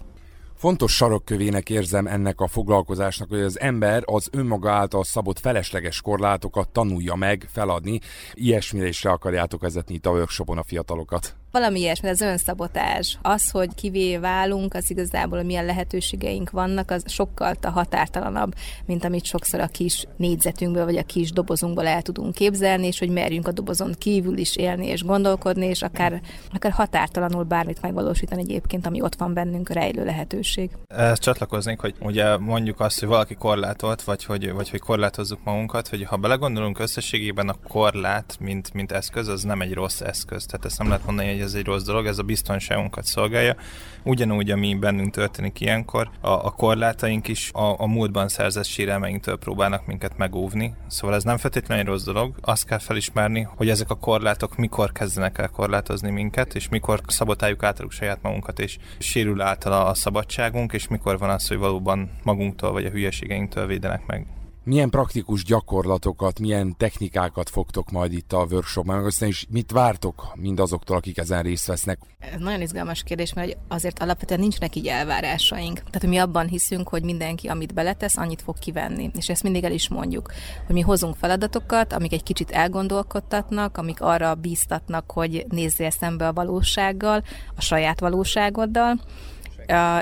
[0.60, 6.68] Fontos sarokkövének érzem ennek a foglalkozásnak, hogy az ember az önmaga által szabott felesleges korlátokat
[6.68, 8.00] tanulja meg feladni.
[8.32, 11.39] Ilyesmire is le akarjátok vezetni itt a workshopon a fiatalokat.
[11.52, 13.18] Valami ilyesmi, az önszabotás.
[13.22, 18.54] Az, hogy kivé válunk, az igazából milyen lehetőségeink vannak, az sokkal a határtalanabb,
[18.86, 23.10] mint amit sokszor a kis négyzetünkből vagy a kis dobozunkból el tudunk képzelni, és hogy
[23.10, 26.20] merjünk a dobozon kívül is élni és gondolkodni, és akár,
[26.54, 30.70] akár határtalanul bármit megvalósítani egyébként, ami ott van bennünk rejlő lehetőség.
[30.86, 35.88] Ezt csatlakoznék, hogy ugye mondjuk azt, hogy valaki korlátolt, vagy hogy, vagy hogy korlátozzuk magunkat,
[35.88, 40.46] hogy ha belegondolunk összességében a korlát, mint, mint eszköz, az nem egy rossz eszköz.
[40.46, 43.56] Tehát ezt nem lehet mondani, hogy ez egy rossz dolog, ez a biztonságunkat szolgálja.
[44.02, 49.86] Ugyanúgy, ami bennünk történik ilyenkor, a, a korlátaink is a, a múltban szerzett sérelmeinktől próbálnak
[49.86, 50.74] minket megóvni.
[50.86, 52.34] Szóval ez nem feltétlenül rossz dolog.
[52.40, 57.62] Azt kell felismerni, hogy ezek a korlátok mikor kezdenek el korlátozni minket, és mikor szabotáljuk
[57.62, 62.72] általuk saját magunkat, és sérül általa a szabadságunk, és mikor van az, hogy valóban magunktól
[62.72, 64.26] vagy a hülyeségeinktől védenek meg.
[64.64, 70.96] Milyen praktikus gyakorlatokat, milyen technikákat fogtok majd itt a workshopban megosztani, és mit vártok mindazoktól,
[70.96, 71.98] akik ezen részt vesznek?
[72.18, 75.82] Ez nagyon izgalmas kérdés, mert azért alapvetően nincsenek így elvárásaink.
[75.90, 79.10] Tehát mi abban hiszünk, hogy mindenki, amit beletesz, annyit fog kivenni.
[79.16, 80.32] És ezt mindig el is mondjuk,
[80.66, 86.32] hogy mi hozunk feladatokat, amik egy kicsit elgondolkodtatnak, amik arra bíztatnak, hogy nézzél szembe a
[86.32, 87.22] valósággal,
[87.56, 89.00] a saját valóságoddal,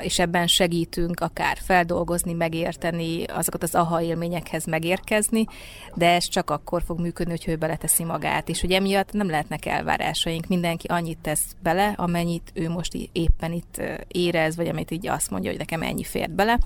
[0.01, 5.45] és ebben segítünk akár feldolgozni, megérteni, azokat az aha élményekhez megérkezni,
[5.95, 9.65] de ez csak akkor fog működni, hogy ő beleteszi magát, és hogy emiatt nem lehetnek
[9.65, 10.47] elvárásaink.
[10.47, 15.49] Mindenki annyit tesz bele, amennyit ő most éppen itt érez, vagy amit így azt mondja,
[15.49, 16.59] hogy nekem ennyi fért bele.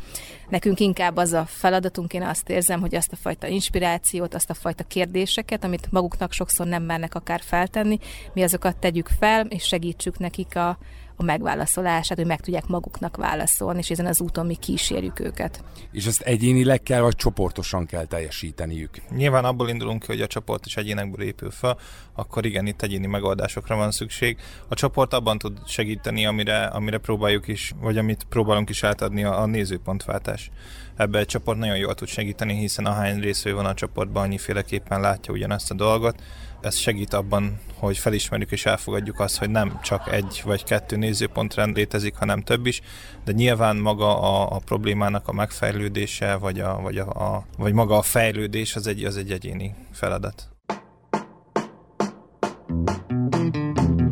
[0.49, 4.53] Nekünk inkább az a feladatunk, én azt érzem, hogy azt a fajta inspirációt, azt a
[4.53, 7.97] fajta kérdéseket, amit maguknak sokszor nem mernek akár feltenni,
[8.33, 10.77] mi azokat tegyük fel, és segítsük nekik a,
[11.23, 15.63] a megválaszolását, hogy meg tudják maguknak válaszolni, és ezen az úton mi kísérjük őket.
[15.91, 18.89] És ezt egyénileg kell, vagy csoportosan kell teljesíteniük?
[19.09, 21.77] Nyilván abból indulunk hogy a csoport is egyénekből épül fel,
[22.13, 24.37] akkor igen, itt egyéni megoldásokra van szükség.
[24.67, 29.41] A csoport abban tud segíteni, amire, amire próbáljuk is, vagy amit próbálunk is átadni a,
[29.41, 30.51] a nézőpontváltás.
[30.95, 35.33] Ebbe egy csoport nagyon jól tud segíteni, hiszen ahány résző van a csoportban, annyiféleképpen látja
[35.33, 36.21] ugyanazt a dolgot,
[36.65, 41.55] ez segít abban, hogy felismerjük és elfogadjuk azt, hogy nem csak egy vagy kettő nézőpont
[41.55, 42.81] létezik, hanem több is,
[43.25, 47.97] de nyilván maga a, a problémának a megfejlődése, vagy, a, vagy, a, a, vagy maga
[47.97, 50.47] a fejlődés az egy, az egy egyéni feladat.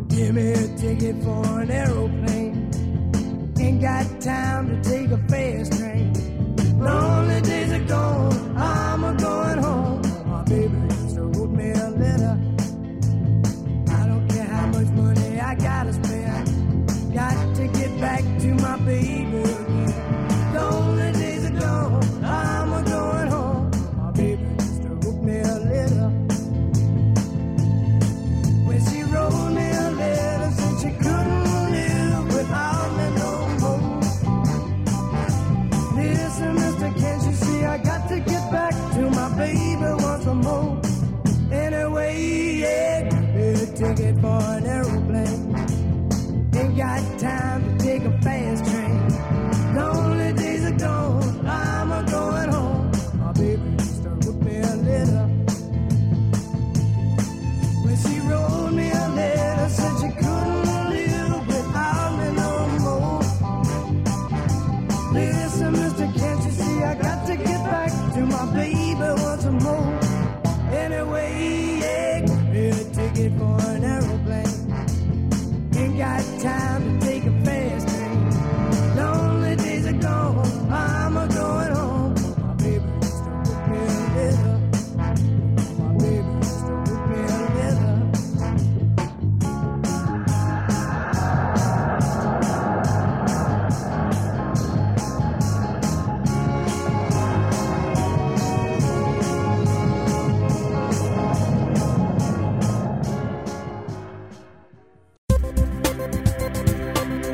[0.08, 2.52] Give me a ticket for an aeroplane
[3.56, 5.01] Ain't got time to take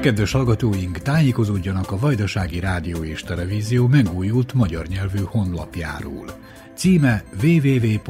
[0.09, 6.25] kedves hallgatóink, tájékozódjanak a Vajdasági Rádió és Televízió megújult magyar nyelvű honlapjáról.
[6.75, 8.07] Címe www.rtv.rs.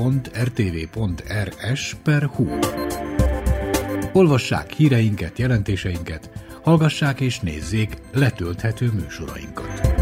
[4.12, 6.30] Olvassák híreinket, jelentéseinket,
[6.62, 9.96] hallgassák és nézzék letölthető műsorainkat.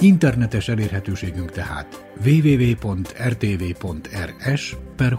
[0.00, 3.16] Internetes elérhetőségünk tehát www.rtv.rs
[4.96, 5.18] per.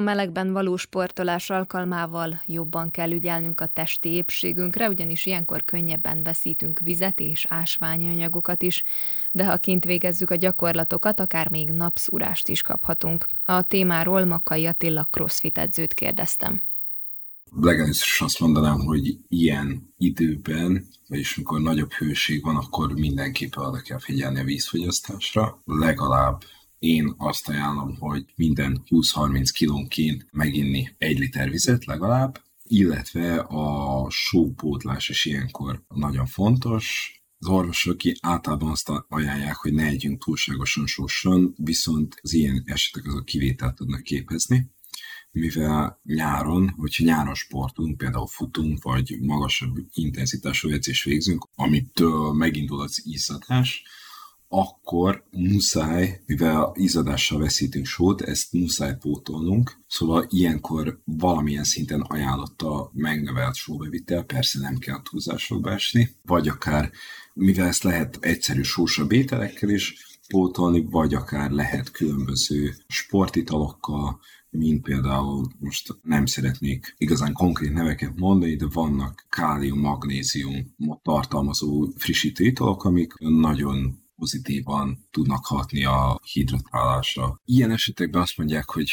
[0.00, 6.78] A melegben való sportolás alkalmával jobban kell ügyelnünk a testi épségünkre, ugyanis ilyenkor könnyebben veszítünk
[6.78, 8.82] vizet és ásványi anyagokat is,
[9.32, 13.26] de ha kint végezzük a gyakorlatokat, akár még napszúrást is kaphatunk.
[13.44, 16.62] A témáról Makai Attila crossfit edzőt kérdeztem.
[17.60, 23.80] Legalábbis is azt mondanám, hogy ilyen időben, vagyis amikor nagyobb hőség van, akkor mindenképpen oda
[23.80, 25.58] kell figyelni a vízfogyasztásra.
[25.64, 26.42] Legalább
[26.80, 35.08] én azt ajánlom, hogy minden 20-30 kilónként meginni egy liter vizet legalább, illetve a sópótlás
[35.08, 37.14] is ilyenkor nagyon fontos.
[37.38, 43.24] Az orvosok általában azt ajánlják, hogy ne együnk túlságosan sósan, viszont az ilyen esetek azok
[43.24, 44.70] kivételt tudnak képezni
[45.32, 53.02] mivel nyáron, hogyha nyáron sportunk, például futunk, vagy magasabb intenzitású edzés végzünk, amitől megindul az
[53.04, 53.82] izzadás,
[54.52, 62.90] akkor muszáj, mivel izadással veszítünk sót, ezt muszáj pótolnunk, szóval ilyenkor valamilyen szinten ajánlott a
[62.94, 66.90] megnövelt sóbevitel, persze nem kell túlzásokba esni, vagy akár,
[67.34, 69.94] mivel ezt lehet egyszerű sósabb ételekkel is
[70.28, 74.20] pótolni, vagy akár lehet különböző sportitalokkal,
[74.50, 82.44] mint például most nem szeretnék igazán konkrét neveket mondani, de vannak kálium, magnézium tartalmazó frissítő
[82.44, 87.40] italok, amik nagyon pozitívan tudnak hatni a hidratálásra.
[87.44, 88.92] Ilyen esetekben azt mondják, hogy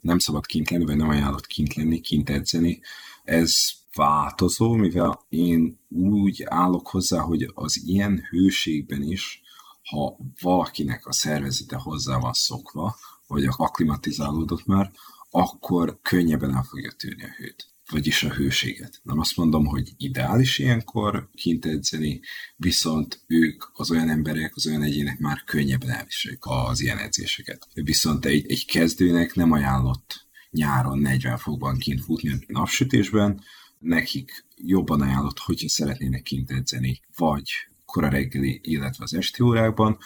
[0.00, 2.80] nem szabad kint lenni, vagy nem ajánlott kint lenni, kint edzeni.
[3.24, 3.54] Ez
[3.94, 9.40] változó, mivel én úgy állok hozzá, hogy az ilyen hőségben is,
[9.82, 14.90] ha valakinek a szervezete hozzá van szokva, vagy aklimatizálódott már,
[15.30, 19.00] akkor könnyebben el fogja tűrni a hőt vagyis a hőséget.
[19.02, 22.20] Nem azt mondom, hogy ideális ilyenkor kint edzeni,
[22.56, 27.68] viszont ők az olyan emberek, az olyan egyének már könnyebben elviselik az ilyen edzéseket.
[27.74, 33.40] Viszont egy, egy kezdőnek nem ajánlott nyáron 40 fokban kint futni a napsütésben,
[33.78, 37.50] nekik jobban ajánlott, hogyha szeretnének kint edzeni, vagy
[37.84, 39.98] kora reggeli, illetve az esti órákban,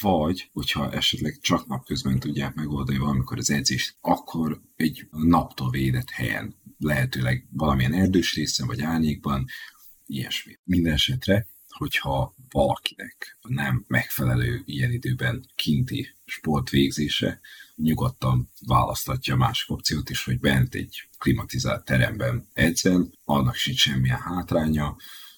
[0.00, 6.54] vagy, hogyha esetleg csak napközben tudják megoldani valamikor az edzést, akkor egy naptól védett helyen,
[6.78, 9.46] lehetőleg valamilyen erdős részen vagy árnyékban,
[10.06, 10.58] ilyesmi.
[10.64, 17.40] Minden esetre, hogyha valakinek nem megfelelő ilyen időben kinti sport végzése,
[17.76, 24.96] nyugodtan választatja másik opciót is, hogy bent egy klimatizált teremben edzen, annak sincs semmilyen hátránya,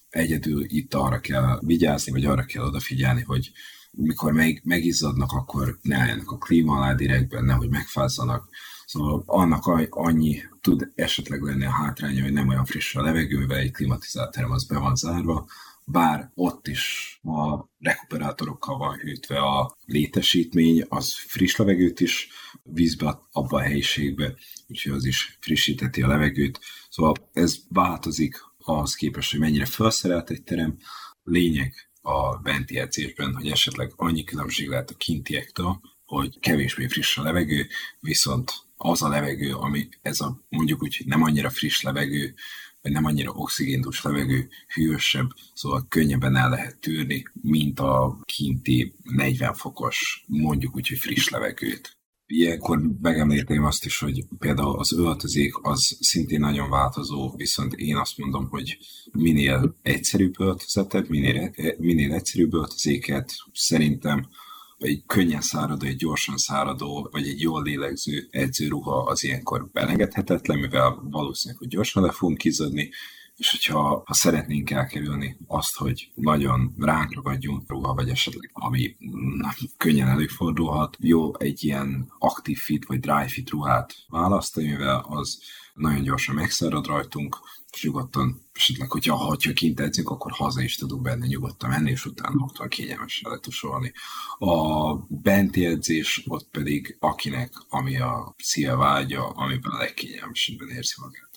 [0.08, 3.52] egyedül itt arra kell vigyázni, vagy arra kell odafigyelni, hogy
[3.92, 8.48] mikor meg, megizzadnak, akkor ne álljanak a klíma alá direktben, nehogy megfázzanak.
[8.86, 13.70] Szóval annak annyi tud esetleg lenni a hátránya, hogy nem olyan friss a levegővel, egy
[13.70, 15.46] klimatizált terem az be van zárva,
[15.84, 22.28] bár ott is a rekuperátorokkal van hűtve a létesítmény, az friss levegőt is
[22.62, 24.34] vízbe abba a helyiségbe,
[24.68, 26.60] úgyhogy az is frissíteti a levegőt.
[26.90, 30.76] Szóval ez változik ahhoz képest, hogy mennyire felszerelt egy terem.
[31.24, 37.22] Lényeg a benti edzésben, hogy esetleg annyi különbség lehet a kintiektől, hogy kevésbé friss a
[37.22, 37.68] levegő,
[38.00, 42.34] viszont az a levegő, ami ez a mondjuk úgy, nem annyira friss levegő,
[42.82, 49.54] vagy nem annyira oxigéntus levegő, hűvösebb, szóval könnyebben el lehet tűrni, mint a kinti 40
[49.54, 51.96] fokos, mondjuk úgy, hogy friss levegőt.
[52.34, 58.18] Ilyenkor megemlíteném azt is, hogy például az öltözék az szintén nagyon változó, viszont én azt
[58.18, 58.78] mondom, hogy
[59.12, 64.28] minél egyszerűbb öltözetet, minél, minél egyszerűbb öltözéket szerintem
[64.78, 71.08] egy könnyen száradó, egy gyorsan száradó, vagy egy jól lélegző edzőruha az ilyenkor belengedhetetlen, mivel
[71.10, 72.90] valószínűleg, hogy gyorsan le fogunk kizadni,
[73.36, 78.96] és hogyha ha szeretnénk elkerülni azt, hogy nagyon ránk ragadjunk ruha, vagy esetleg ami
[79.76, 85.38] könnyen előfordulhat, jó egy ilyen aktív fit vagy dry fit ruhát választani, mivel az
[85.74, 87.38] nagyon gyorsan megszárad rajtunk,
[87.72, 92.04] és nyugodtan, esetleg, hogyha, ha kint edzünk, akkor haza is tudunk benne nyugodtan menni, és
[92.04, 93.92] utána otthon kényelmesen letusolni.
[94.38, 101.31] A benti edzés ott pedig akinek, ami a szíve vágya, amiben a legkényelmesebben érzi magát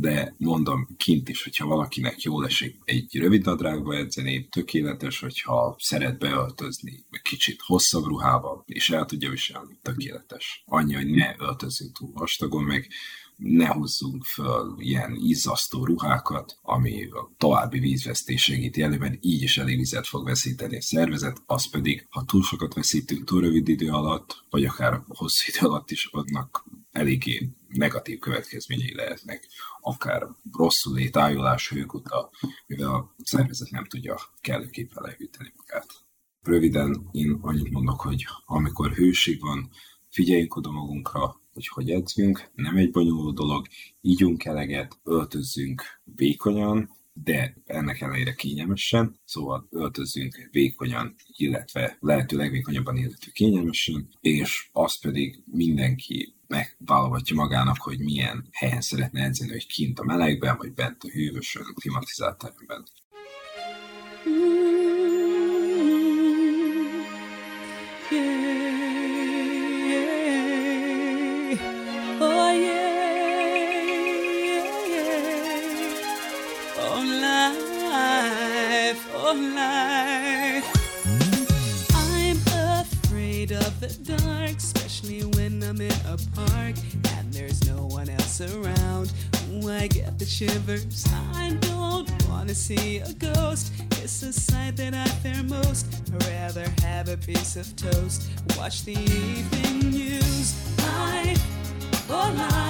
[0.00, 6.18] de mondom kint is, hogyha valakinek jól esik egy rövid nadrágba edzeni, tökéletes, hogyha szeret
[6.18, 10.62] beöltözni kicsit hosszabb ruhába, és el tudja viselni, tökéletes.
[10.66, 12.88] Annyi, hogy ne öltözünk túl vastagon, meg
[13.36, 19.76] ne hozzunk föl ilyen izzasztó ruhákat, ami a további vízvesztés segíti előben, így is elég
[19.76, 24.44] vizet fog veszíteni a szervezet, az pedig, ha túl sokat veszítünk túl rövid idő alatt,
[24.50, 29.46] vagy akár hosszú idő alatt is, adnak eléggé negatív következményei lehetnek,
[29.80, 32.30] akár rosszul létájulás, hőkuta,
[32.66, 35.86] mivel a szervezet nem tudja kellőképpen lehűteni magát.
[36.42, 39.70] Röviden én annyit mondok, hogy amikor hőség van,
[40.10, 43.66] figyeljünk oda magunkra, hogy hogy edzünk, nem egy bonyolult dolog,
[44.00, 46.90] ígyunk eleget, öltözzünk vékonyan,
[47.24, 55.42] de ennek ellenére kényelmesen, szóval öltözzünk vékonyan, illetve lehető legvékonyabban, illetve kényelmesen, és azt pedig
[55.44, 61.08] mindenki megválogatja magának, hogy milyen helyen szeretne edzeni, hogy kint a melegben, vagy bent a
[61.08, 62.84] hűvösön, klimatizált teremben.
[88.40, 89.12] Around.
[89.80, 91.06] I get the shivers.
[91.34, 93.72] I don't wanna see a ghost.
[94.02, 95.86] It's a sight that I fear most.
[96.14, 98.28] I'd rather have a piece of toast.
[98.58, 100.54] Watch the evening news.
[100.78, 101.42] Life,
[102.10, 102.69] oh life,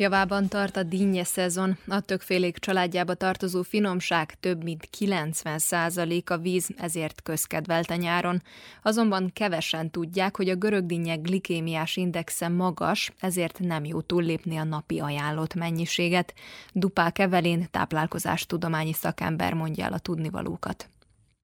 [0.00, 6.68] Javában tart a dinnye szezon, a tökfélék családjába tartozó finomság több mint 90% a víz,
[6.76, 8.42] ezért közkedvelt a nyáron.
[8.82, 14.64] Azonban kevesen tudják, hogy a görög dinnye glikémiás indexe magas, ezért nem jó túllépni a
[14.64, 16.34] napi ajánlott mennyiséget.
[16.72, 20.88] Dupák Evelén táplálkozástudományi szakember mondja el a tudnivalókat.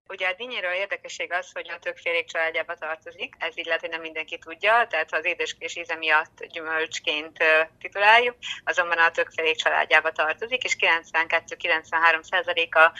[0.08, 4.00] Ugye a dinnyéről érdekesség az, hogy a többfélék családjába tartozik, ez így lehet, hogy nem
[4.00, 7.38] mindenki tudja, tehát az édeskés íze miatt gyümölcsként
[7.80, 10.76] tituláljuk, azonban a többfélék családjába tartozik, és
[11.12, 12.92] 92-93 százaléka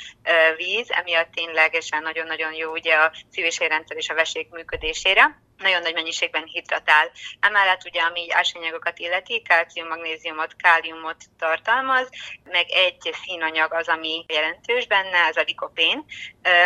[0.57, 5.82] víz, emiatt ténylegesen nagyon-nagyon jó ugye a szív- és érrendszer és a vesék működésére nagyon
[5.82, 7.11] nagy mennyiségben hidratál.
[7.40, 12.09] Emellett ugye, ami így ásványanyagokat illeti, kalcium, magnéziumot, káliumot tartalmaz,
[12.44, 16.05] meg egy színanyag az, ami jelentős benne, ez a likopén.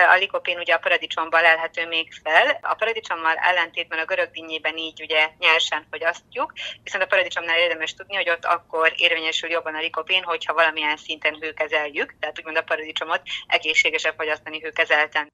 [0.09, 2.59] A likopén ugye a paradicsomban lelhető még fel.
[2.63, 8.15] A paradicsommal ellentétben a görög dinnyében így ugye nyersen fogyasztjuk, viszont a paradicsomnál érdemes tudni,
[8.15, 13.23] hogy ott akkor érvényesül jobban a likopén, hogyha valamilyen szinten hőkezeljük, tehát úgymond a paradicsomot
[13.47, 15.33] egészségesebb fogyasztani hőkezelten.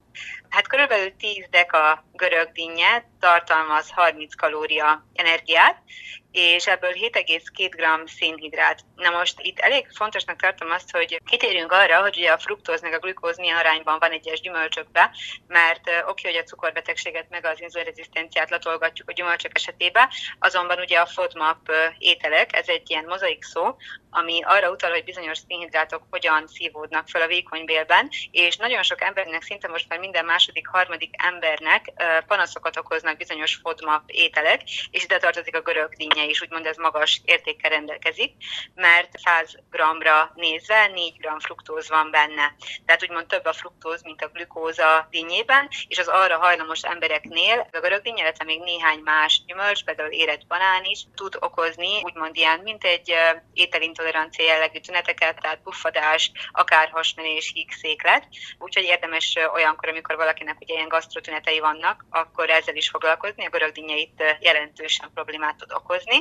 [0.48, 3.04] Hát körülbelül 10 deka görög dinnye
[3.44, 5.82] tartalmaz 30 kalória energiát,
[6.34, 8.80] és ebből 7,2 g szénhidrát.
[8.96, 12.92] Na most itt elég fontosnak tartom azt, hogy kitérjünk arra, hogy ugye a fruktóz meg
[12.92, 15.10] a glükóz milyen arányban van egyes gyümölcsökbe,
[15.46, 20.08] mert oké, hogy a cukorbetegséget meg az inzulinrezisztenciát latolgatjuk a gyümölcsök esetében,
[20.38, 23.76] azonban ugye a FODMAP ételek, ez egy ilyen mozaik szó,
[24.10, 29.42] ami arra utal, hogy bizonyos szénhidrátok hogyan szívódnak fel a vékonybélben, és nagyon sok embernek,
[29.42, 31.92] szinte most már minden második, harmadik embernek
[32.26, 37.20] panaszokat okoznak bizonyos FODMAP ételek, és ide tartozik a görög dinnye is, úgymond ez magas
[37.24, 38.32] értékkel rendelkezik,
[38.74, 42.54] mert 100 g-ra nézve 4 g fruktóz van benne.
[42.86, 47.80] Tehát úgymond több a fruktóz, mint a glükóza dinnyében, és az arra hajlamos embereknél a
[47.80, 52.60] görög dinnye, illetve még néhány más gyümölcs, például érett banán is tud okozni, úgymond ilyen,
[52.60, 53.14] mint egy
[53.52, 58.28] ételintolerancia jellegű tüneteket, tehát puffadás, akár hasmenés, hígszéklet.
[58.58, 63.46] Úgyhogy érdemes olyankor, amikor valakinek ugye ilyen gasztrotünetei vannak, akkor ezzel is foglalkozni.
[63.46, 66.13] A görög dinnye itt jelentősen problémát tud okozni.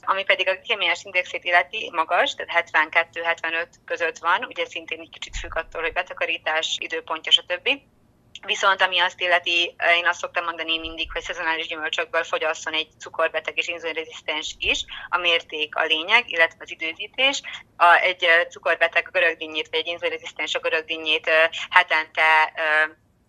[0.00, 5.36] Ami pedig a kémiás indexét illeti magas, tehát 72-75 között van, ugye szintén egy kicsit
[5.36, 7.68] függ attól, hogy betakarítás, időpontja, stb.
[8.46, 13.58] Viszont ami azt illeti, én azt szoktam mondani mindig, hogy szezonális gyümölcsökből fogyasszon egy cukorbeteg
[13.58, 14.84] és inzulinrezisztens is.
[15.08, 17.42] A mérték a lényeg, illetve az időzítés.
[17.76, 21.30] A, egy cukorbeteg a görögdinnyét, vagy egy inzulinrezisztens a görögdinnyét
[21.70, 22.52] hetente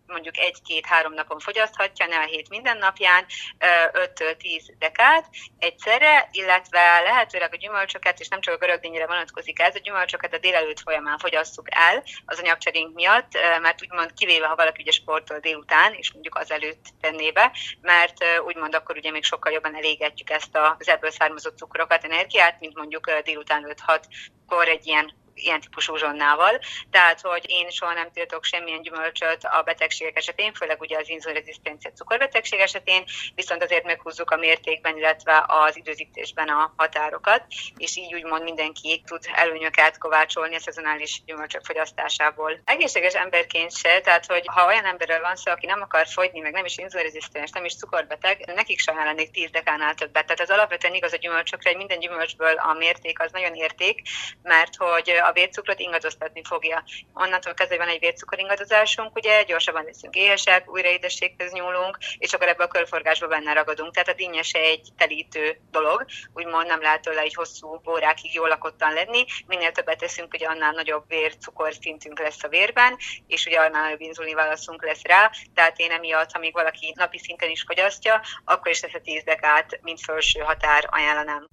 [0.08, 3.26] mondjuk egy-két-három napon fogyaszthatja, ne a hét minden napján,
[3.60, 4.36] 5-10
[4.80, 5.30] dekát
[5.60, 10.38] egyszerre, illetve lehetőleg a gyümölcsöket, és nem csak a görögdényre vonatkozik ez, a gyümölcsöket a
[10.38, 13.32] délelőtt folyamán fogyasszuk el az anyagcserénk miatt,
[13.62, 17.52] mert úgymond kivéve, ha valaki ugye sportol délután, és mondjuk az előtt tenné be,
[17.82, 22.76] mert úgymond akkor ugye még sokkal jobban elégetjük ezt az ebből származó cukrokat, energiát, mint
[22.76, 26.60] mondjuk délután 5-6-kor egy ilyen ilyen típusú zsonnával.
[26.92, 31.92] Tehát, hogy én soha nem tiltok semmilyen gyümölcsöt a betegségek esetén, főleg ugye az inzulinrezisztencia
[31.92, 33.04] cukorbetegség esetén,
[33.36, 37.46] viszont azért meghúzzuk a mértékben, illetve az időzítésben a határokat,
[37.78, 42.62] és így úgymond mindenki tud előnyöket kovácsolni a szezonális gyümölcsök fogyasztásából.
[42.66, 46.52] Egészséges emberként se, tehát hogy ha olyan emberről van szó, aki nem akar fogyni, meg
[46.52, 50.26] nem is inzulinrezisztens, nem is cukorbeteg, nekik sem ajánlanék 10 dekánál többet.
[50.26, 54.02] Tehát ez alapvetően igaz a gyümölcsökre, hogy minden gyümölcsből a mérték az nagyon érték,
[54.42, 56.84] mert hogy a vércukrot ingadoztatni fogja.
[57.14, 62.48] Onnantól kezdve van egy vércukor ingadozásunk, ugye gyorsabban leszünk éhesek, újra édességhez nyúlunk, és akkor
[62.48, 63.94] ebbe a körforgásba benne ragadunk.
[63.94, 68.48] Tehát a dinnye se egy telítő dolog, úgymond nem lehet tőle egy hosszú órákig jól
[68.48, 69.26] lakottan lenni.
[69.48, 72.98] Minél többet teszünk, ugye annál nagyobb vércukor szintünk lesz a vérben,
[73.28, 75.32] és ugye annál nagyobb inzulin válaszunk lesz rá.
[75.54, 79.24] Tehát én emiatt, ha még valaki napi szinten is fogyasztja, akkor is ezt a 10
[79.24, 81.48] dekát, mint felső határ ajánlanám.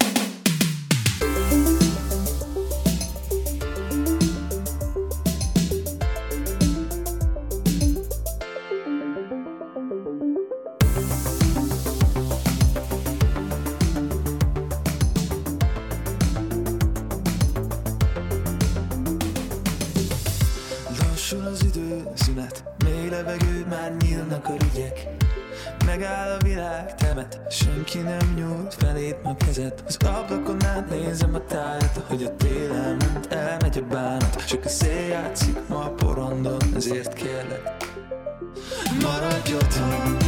[23.24, 25.06] Levegő, már nyílnak a ügyek.
[25.86, 29.82] Megáll a világ, temet, senki nem nyújt felét a kezet.
[29.86, 34.46] Az ablakon át nézem a tájat, hogy a tél elment, elmegy a bánat.
[34.46, 37.76] Csak a szél játszik ma a porondon, ezért kérlek,
[39.00, 40.23] maradj otthon.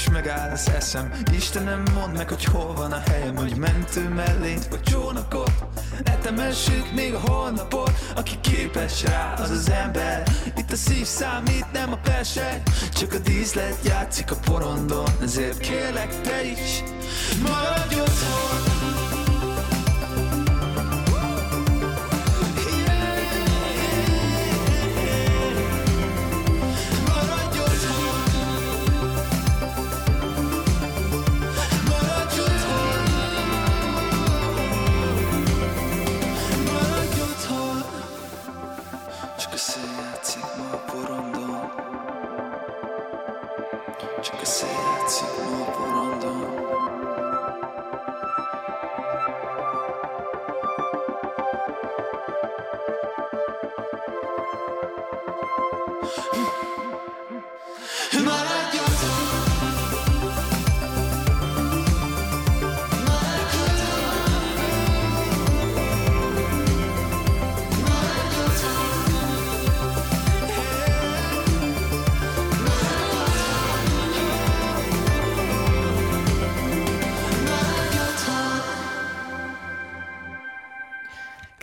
[0.00, 1.12] És megáll az eszem.
[1.32, 5.52] Istenem, mondd meg, hogy hol van a helyem Hogy mentő mellényt vagy csónakot
[6.04, 10.22] Etemessük még a holnapot Aki képes rá, az az ember.
[10.56, 12.62] Itt a szív számít, nem a persej
[12.92, 16.82] Csak a díszlet játszik a porondon Ezért kérlek te is.
[17.42, 18.59] Maradj otthon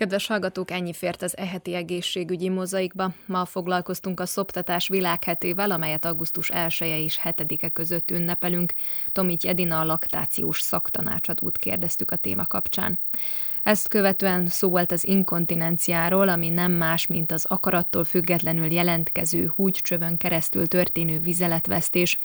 [0.07, 3.13] Kedves hallgatók, ennyi fért az eheti egészségügyi mozaikba.
[3.25, 8.73] Ma foglalkoztunk a szoptatás világhetével, amelyet augusztus 1 -e és 7-e között ünnepelünk.
[9.11, 12.99] Tomit Edina a laktációs szaktanácsadót kérdeztük a téma kapcsán.
[13.67, 20.17] Ezt követően szó volt az inkontinenciáról, ami nem más, mint az akarattól függetlenül jelentkező húgycsövön
[20.17, 22.17] keresztül történő vizeletvesztés.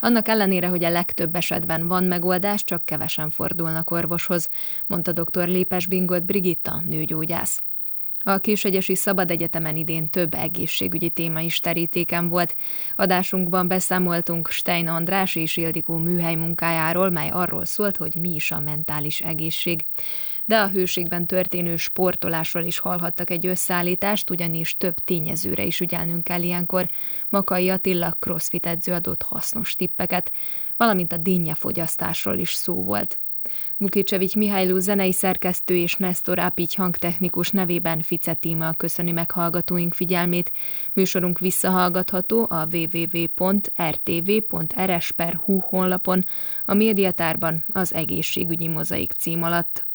[0.00, 4.48] Annak ellenére, hogy a legtöbb esetben van megoldás, csak kevesen fordulnak orvoshoz,
[4.86, 5.48] mondta dr.
[5.48, 7.62] Lépes Bingolt Brigitta, nőgyógyász.
[8.24, 12.56] A Késegyesi Szabad Egyetemen idén több egészségügyi téma is terítéken volt.
[12.96, 18.60] Adásunkban beszámoltunk Stein András és Ildikó műhely munkájáról, mely arról szólt, hogy mi is a
[18.60, 19.84] mentális egészség.
[20.44, 26.42] De a hőségben történő sportolásról is hallhattak egy összeállítást, ugyanis több tényezőre is ügyelnünk kell
[26.42, 26.88] ilyenkor.
[27.28, 30.32] Makai Attila crossfit edző adott hasznos tippeket,
[30.76, 33.18] valamint a dinnyefogyasztásról is szó volt.
[33.76, 40.52] Bukicsevics Mihályló zenei szerkesztő és Nestor Ápigy hangtechnikus nevében Fice Tímea köszöni meg hallgatóink figyelmét.
[40.92, 43.58] Műsorunk visszahallgatható a www.rtv.rs.hu
[45.58, 46.24] honlapon,
[46.64, 49.86] a médiatárban az egészségügyi mozaik cím alatt.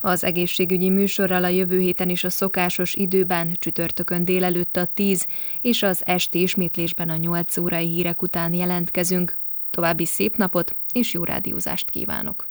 [0.00, 5.26] Az egészségügyi műsorral a jövő héten is a szokásos időben, csütörtökön délelőtt a 10
[5.60, 9.38] és az esti ismétlésben a 8 órai hírek után jelentkezünk.
[9.70, 12.48] További szép napot és jó rádiózást kívánok!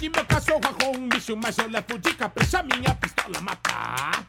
[0.00, 4.24] que meu cachorro arruma um bicho, mas eu levo de capricha minha pistola matar.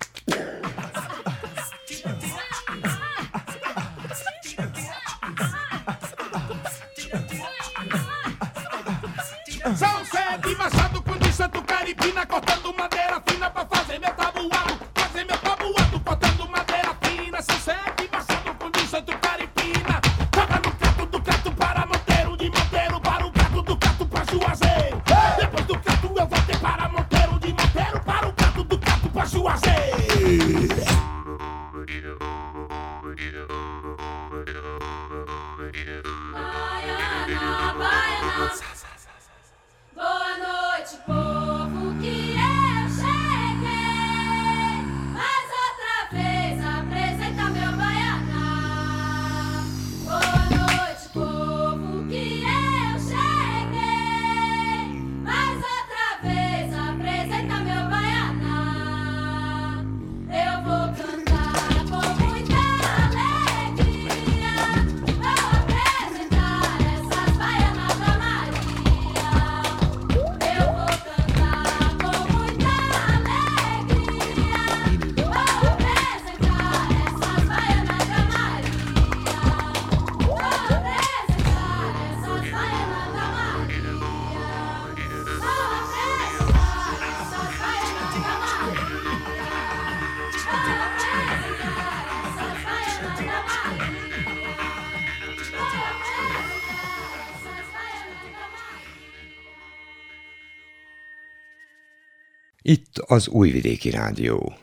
[103.11, 104.53] az Újvidéki Rádió.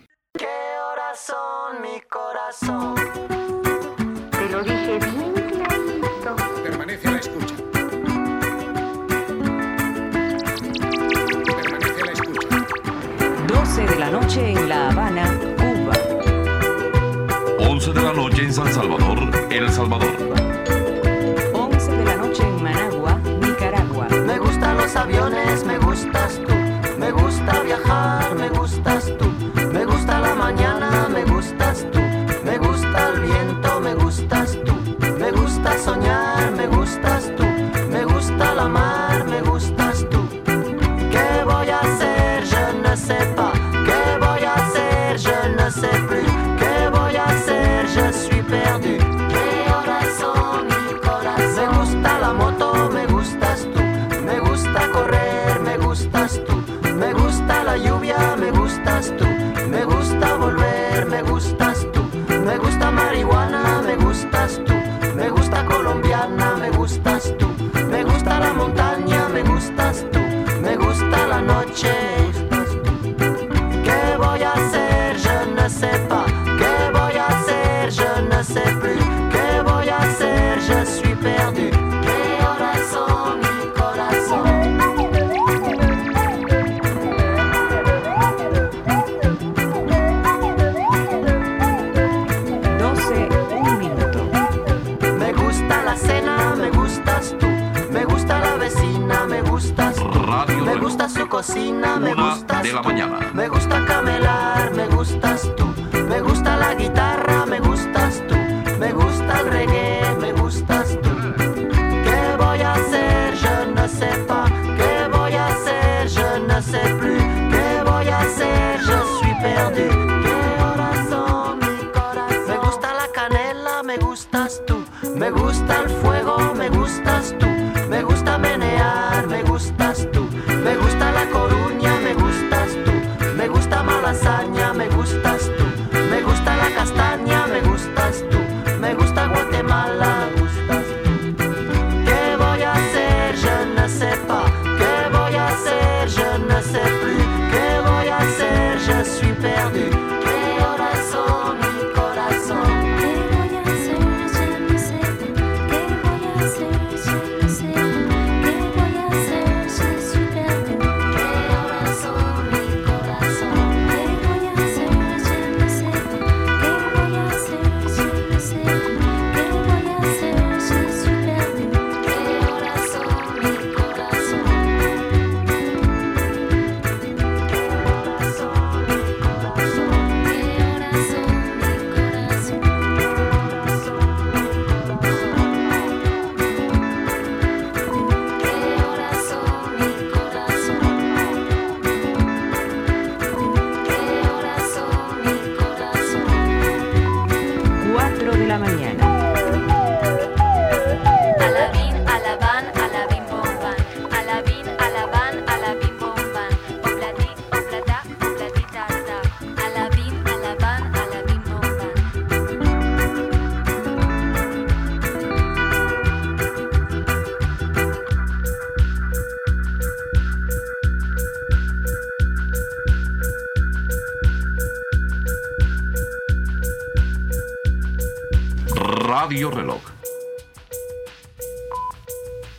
[229.38, 229.80] frío reloj.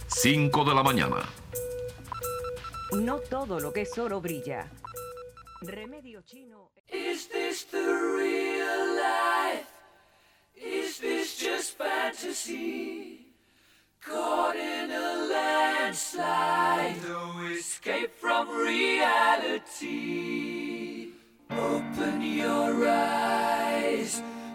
[0.07, 1.27] 5 de la mañana.
[2.93, 4.71] No todo lo que es oro brilla.
[5.61, 6.71] Remedio chino.
[6.87, 9.67] Is this the real life?
[10.55, 13.35] Is this just fantasy?
[13.99, 19.89] Caught in a landslide, no escape from reality.
[21.49, 24.23] Open your eyes.